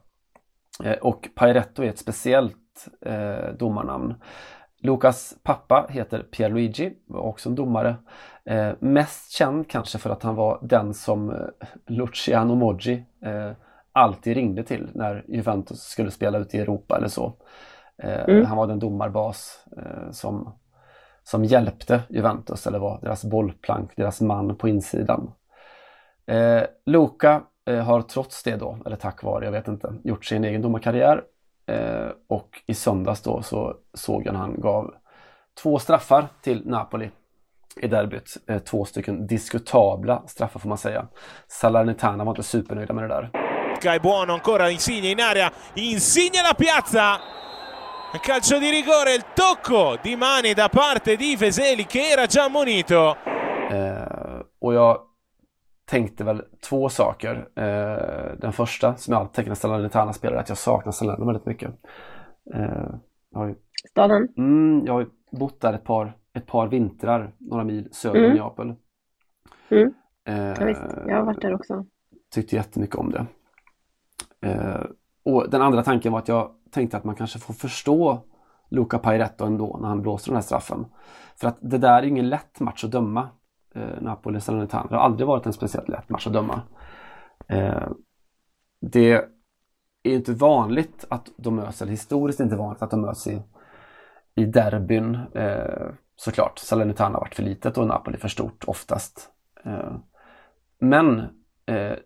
[0.83, 4.15] Eh, och Pairetto är ett speciellt eh, domarnamn.
[4.79, 7.95] Lukas pappa heter Pierluigi, var också en domare.
[8.45, 11.47] Eh, mest känd kanske för att han var den som eh,
[11.87, 13.51] Luciano Moggi eh,
[13.91, 17.33] alltid ringde till när Juventus skulle spela ut i Europa eller så.
[18.03, 18.45] Eh, mm.
[18.45, 20.55] Han var den domarbas eh, som,
[21.23, 25.31] som hjälpte Juventus eller var deras bollplank, deras man på insidan.
[26.85, 27.43] Luca
[27.75, 31.23] har trots det då, eller tack vare, jag vet inte, gjort sin egen domarkarriär.
[31.67, 34.93] Eh, och i söndags då så såg jag när han gav
[35.61, 37.09] två straffar till Napoli
[37.81, 38.37] i derbyt.
[38.47, 41.07] Eh, två stycken diskutabla straffar får man säga.
[41.47, 43.29] Salernitana var inte supernöjda med det där.
[43.95, 47.19] È buono ancora Insigne in area, Insigne la piazza!
[48.23, 53.15] Calcio di rigore, il tocco di Mani da parte di Veseli che era già ammonito.
[53.71, 55.06] Eh, och jag
[55.89, 57.49] tänkte väl två saker.
[57.55, 61.45] Eh, den första, som jag alltid tänker när Salernitana spelar, att jag saknar Salerno väldigt
[61.45, 61.71] mycket.
[62.53, 62.89] Eh,
[63.29, 63.55] jag
[63.89, 64.27] Staden?
[64.37, 68.31] Mm, jag har bott där ett par, ett par vintrar, några mil söder mm.
[68.31, 68.75] om Neapel.
[69.69, 69.93] Mm.
[70.27, 70.97] Eh, ja, visst.
[71.07, 71.85] Jag har varit där också.
[72.33, 73.25] Tyckte jättemycket om det.
[74.41, 74.81] Eh,
[75.23, 78.19] och den andra tanken var att jag tänkte att man kanske får förstå
[78.69, 80.85] Luca Pairetto ändå när han blåser den här straffen.
[81.35, 83.29] För att det där är ingen lätt match att döma.
[83.77, 84.87] Eh, Napoli Salernitana.
[84.89, 86.61] Det har aldrig varit en speciellt lätt match att döma.
[87.47, 87.89] Eh,
[88.81, 89.11] det
[90.03, 93.41] är inte vanligt att de möts, eller historiskt inte vanligt att de möts i,
[94.35, 95.15] i derbyn.
[95.35, 99.29] Eh, såklart, Salernitana har varit för litet och Napoli för stort oftast.
[100.79, 101.27] Men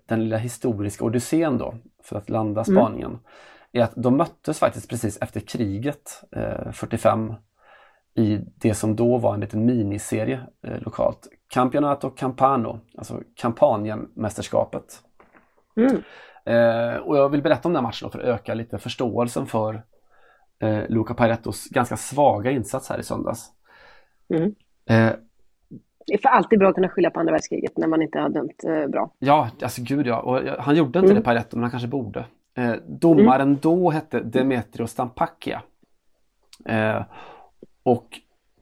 [0.05, 3.21] den lilla historiska odyssén då, för att landa spaningen, mm.
[3.71, 6.23] är att de möttes faktiskt precis efter kriget,
[6.71, 7.35] 45, eh,
[8.23, 11.27] i det som då var en liten miniserie lokalt.
[11.53, 15.01] Campionato Campano, alltså Kampanien-mästerskapet.
[15.75, 16.03] Mm.
[16.45, 19.83] Eh, och jag vill berätta om den matchen för att öka lite förståelsen för
[20.59, 23.49] eh, Luca Pairettos ganska svaga insats här i söndags.
[24.33, 24.55] Mm.
[24.89, 25.15] Eh,
[26.07, 28.29] det är för alltid bra att kunna skylla på andra världskriget när man inte har
[28.29, 29.13] dömt eh, bra.
[29.19, 30.19] Ja, alltså gud ja.
[30.19, 31.15] Och han gjorde inte mm.
[31.15, 32.25] det Pairetto, men han kanske borde.
[32.57, 33.59] Eh, domaren mm.
[33.61, 35.61] då hette Demetrio Stampacchia.
[36.65, 37.03] Eh,
[37.83, 38.07] och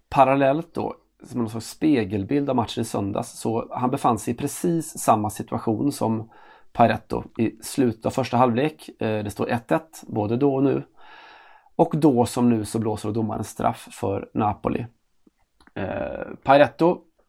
[0.10, 3.40] parallellt då som någon sorts spegelbild av matchen i söndags.
[3.40, 6.30] Så han befann sig i precis samma situation som
[6.74, 8.90] Pareto i slutet av första halvlek.
[9.00, 10.84] Eh, det står 1-1 både då och nu.
[11.76, 14.86] Och då som nu så blåser domaren straff för Napoli.
[15.76, 16.28] Eh,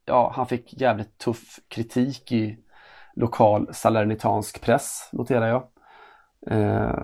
[0.04, 2.58] ja han fick jävligt tuff kritik i
[3.16, 5.62] lokal salernitansk press noterar jag.
[6.46, 6.94] Eh,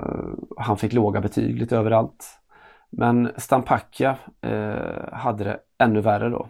[0.56, 2.38] han fick låga betyg lite överallt.
[2.90, 6.48] Men Stampacchia eh, hade det ännu värre då.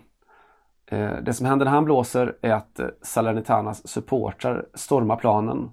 [0.91, 5.71] Eh, det som händer när han blåser är att eh, Salernitanas supportrar stormar planen.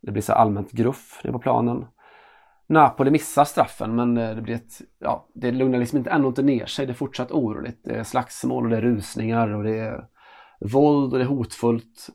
[0.00, 1.86] Det blir så allmänt gruff nere på planen.
[2.66, 6.42] Napoli missar straffen men eh, det blir ett, ja, det lugnar liksom inte, ändå inte
[6.42, 6.86] ner sig.
[6.86, 7.80] Det är fortsatt oroligt.
[7.84, 10.04] Det är slagsmål och det är rusningar och det är
[10.60, 12.08] våld och det är hotfullt.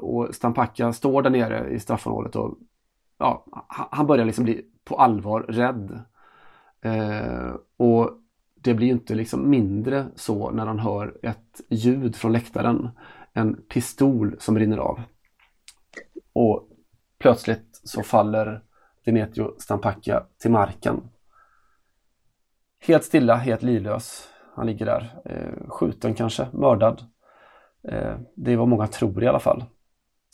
[0.00, 2.58] Och Stampacka står där nere i straffområdet och
[3.18, 6.00] ja, han börjar liksom bli på allvar rädd.
[7.76, 8.19] Och
[8.62, 12.88] det blir ju inte liksom mindre så när han hör ett ljud från läktaren.
[13.32, 15.02] En pistol som rinner av.
[16.32, 16.68] Och
[17.18, 18.62] plötsligt så faller
[19.04, 21.00] Demetrio Stampacchia till marken.
[22.80, 24.28] Helt stilla, helt livlös.
[24.54, 27.04] Han ligger där, eh, skjuten kanske, mördad.
[27.88, 29.64] Eh, det är vad många tror i alla fall.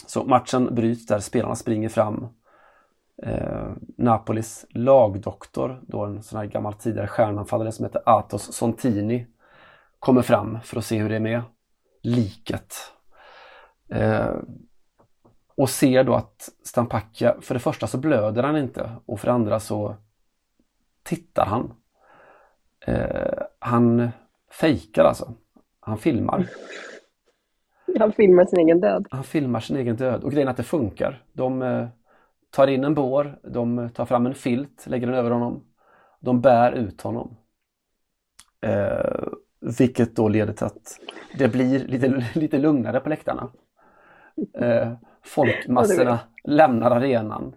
[0.06, 2.28] Så matchen bryts där spelarna springer fram.
[3.22, 9.26] Eh, Napolis lagdoktor, då en sån här gammal tidigare stjärnanfallare som heter Atos Sontini,
[9.98, 11.42] kommer fram för att se hur det är med
[12.02, 12.74] liket.
[13.88, 14.34] Eh,
[15.56, 19.32] och ser då att Stampacchia, för det första så blöder han inte och för det
[19.32, 19.96] andra så
[21.02, 21.72] tittar han.
[22.86, 24.08] Eh, han
[24.60, 25.34] fejkar alltså.
[25.80, 26.46] Han filmar.
[27.98, 29.06] Han filmar sin egen död.
[29.10, 31.22] Han filmar sin egen död och grejen är att det funkar.
[31.32, 31.88] De eh,
[32.56, 35.64] tar in en bår, de tar fram en filt, lägger den över honom.
[36.20, 37.36] De bär ut honom.
[38.60, 39.28] Eh,
[39.78, 40.98] vilket då leder till att
[41.38, 43.50] det blir lite, lite lugnare på läktarna.
[44.58, 44.92] Eh,
[45.24, 47.54] folkmassorna lämnar arenan.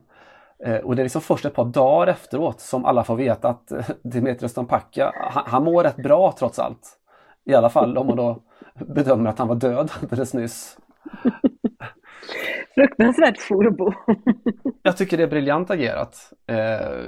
[0.65, 3.71] Eh, och det är liksom först ett par dagar efteråt som alla får veta att
[3.71, 6.99] eh, Dimitrios Stampacchia, han, han mår rätt bra trots allt.
[7.45, 8.41] I alla fall om man då
[8.73, 10.77] bedömer att han var död alldeles nyss.
[12.79, 13.93] Fruktansvärt furbo.
[14.83, 16.33] Jag tycker det är briljant agerat.
[16.47, 17.03] Eh,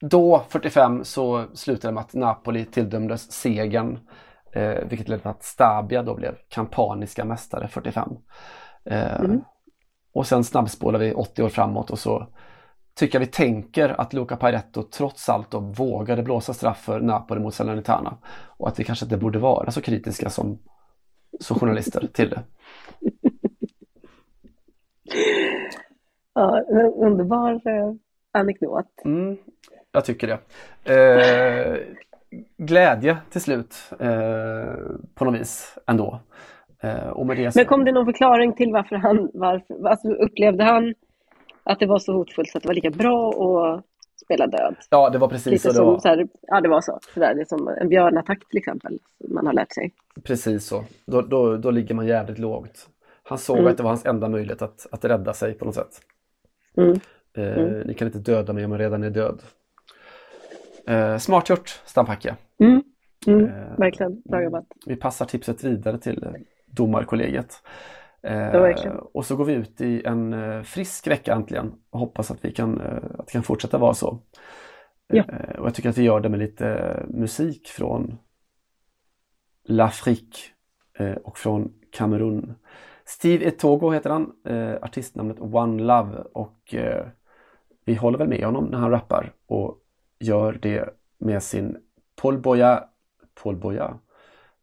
[0.00, 3.98] då, 45, så slutade det med att Napoli tilldömdes segern.
[4.52, 8.10] Eh, vilket ledde till att Stabia då blev kampaniska mästare 45.
[8.84, 9.40] Eh, mm.
[10.12, 12.26] Och sen snabbspolar vi 80 år framåt och så
[12.94, 17.40] tycker jag vi tänker att Luca Paretto trots allt då vågade blåsa straff för Napoli
[17.40, 18.16] mot Salernitana.
[18.46, 20.58] Och att vi kanske inte borde vara så kritiska som,
[21.40, 22.42] som journalister till det.
[26.34, 26.62] Ja,
[26.96, 27.92] underbar eh,
[28.32, 28.86] anekdot.
[29.04, 29.36] Mm,
[29.92, 30.38] jag tycker det.
[30.94, 31.78] Eh,
[32.56, 34.74] glädje till slut eh,
[35.14, 36.20] på något vis ändå.
[36.82, 37.54] Eh, och med det.
[37.54, 40.94] Men kom det någon förklaring till varför han, varför, alltså upplevde han
[41.64, 43.84] att det var så hotfullt så att det var lika bra att
[44.24, 44.76] spela död?
[44.90, 45.80] Ja, det var precis Lite så.
[45.80, 45.98] Det var.
[45.98, 46.98] Så här, ja, det var så.
[47.14, 48.98] så där, det är som en björnattack till exempel,
[49.28, 49.92] man har lärt sig.
[50.22, 50.84] Precis så.
[51.06, 52.88] Då, då, då ligger man jävligt lågt.
[53.30, 53.70] Han såg mm.
[53.70, 56.00] att det var hans enda möjlighet att, att rädda sig på något sätt.
[56.76, 57.00] Mm.
[57.36, 57.80] Eh, mm.
[57.80, 59.42] Ni kan inte döda mig om jag redan är död.
[60.86, 62.36] Eh, smart gjort, Stampacke.
[62.58, 62.82] Mm.
[63.26, 63.44] Mm.
[63.44, 64.64] Eh, Verkligen, bra jobbat.
[64.86, 66.32] Vi passar tipset vidare till eh,
[66.66, 67.62] domarkollegiet.
[68.22, 72.44] Eh, och så går vi ut i en eh, frisk vecka äntligen och hoppas att
[72.44, 74.18] vi kan, eh, att det kan fortsätta vara så.
[75.12, 75.24] Ja.
[75.58, 78.18] och jag tycker att vi gör det med lite musik från
[79.68, 80.38] L'Afrique
[81.24, 82.54] och från Kamerun.
[83.10, 84.32] Steve Etogo heter han,
[84.82, 86.74] artistnamnet One Love och
[87.84, 89.78] vi håller väl med honom när han rappar och
[90.18, 90.88] gör det
[91.18, 91.76] med sin
[92.22, 92.84] Paul Boya,
[93.42, 93.98] Paul Boya,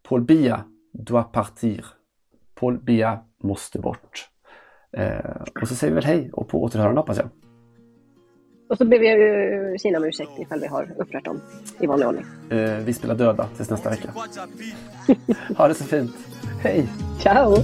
[0.09, 1.85] Paul Bia doit partir.
[2.55, 4.29] Paul Bia måste bort.
[4.91, 7.29] Eh, och så säger vi väl hej och på återhörande hoppas jag.
[8.69, 11.41] Och så ber vi ju Kina om ursäkt ifall vi har upprört dem
[11.79, 12.25] i vanlig ordning.
[12.49, 14.13] Eh, vi spelar döda tills nästa vecka.
[15.57, 16.15] ha det så fint.
[16.61, 16.87] Hej!
[17.19, 17.55] Ciao!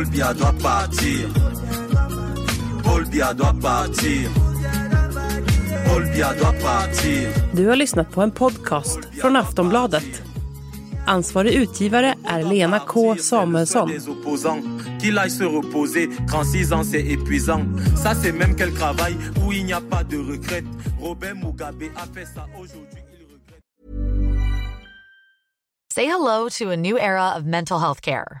[0.00, 1.28] Paul Bia doit partir.
[2.82, 4.30] Paul Bia doit partir.
[5.86, 7.28] Paul Bia doit partir.
[7.52, 10.22] Du har lyssnat på en podcast från Aftonbladet.
[11.06, 13.90] Ansvarig utgivare är Lena K Samuelsson.
[15.00, 17.64] Qu'il aille se reposer, 36 ans c'est épuisant.
[17.96, 20.64] Ça c'est même quel travail où il n'y a pas de retraite.
[21.00, 23.02] Robert Mugabe a fait ça aujourd'hui.
[25.94, 28.40] Say hello to a new era of mental health care.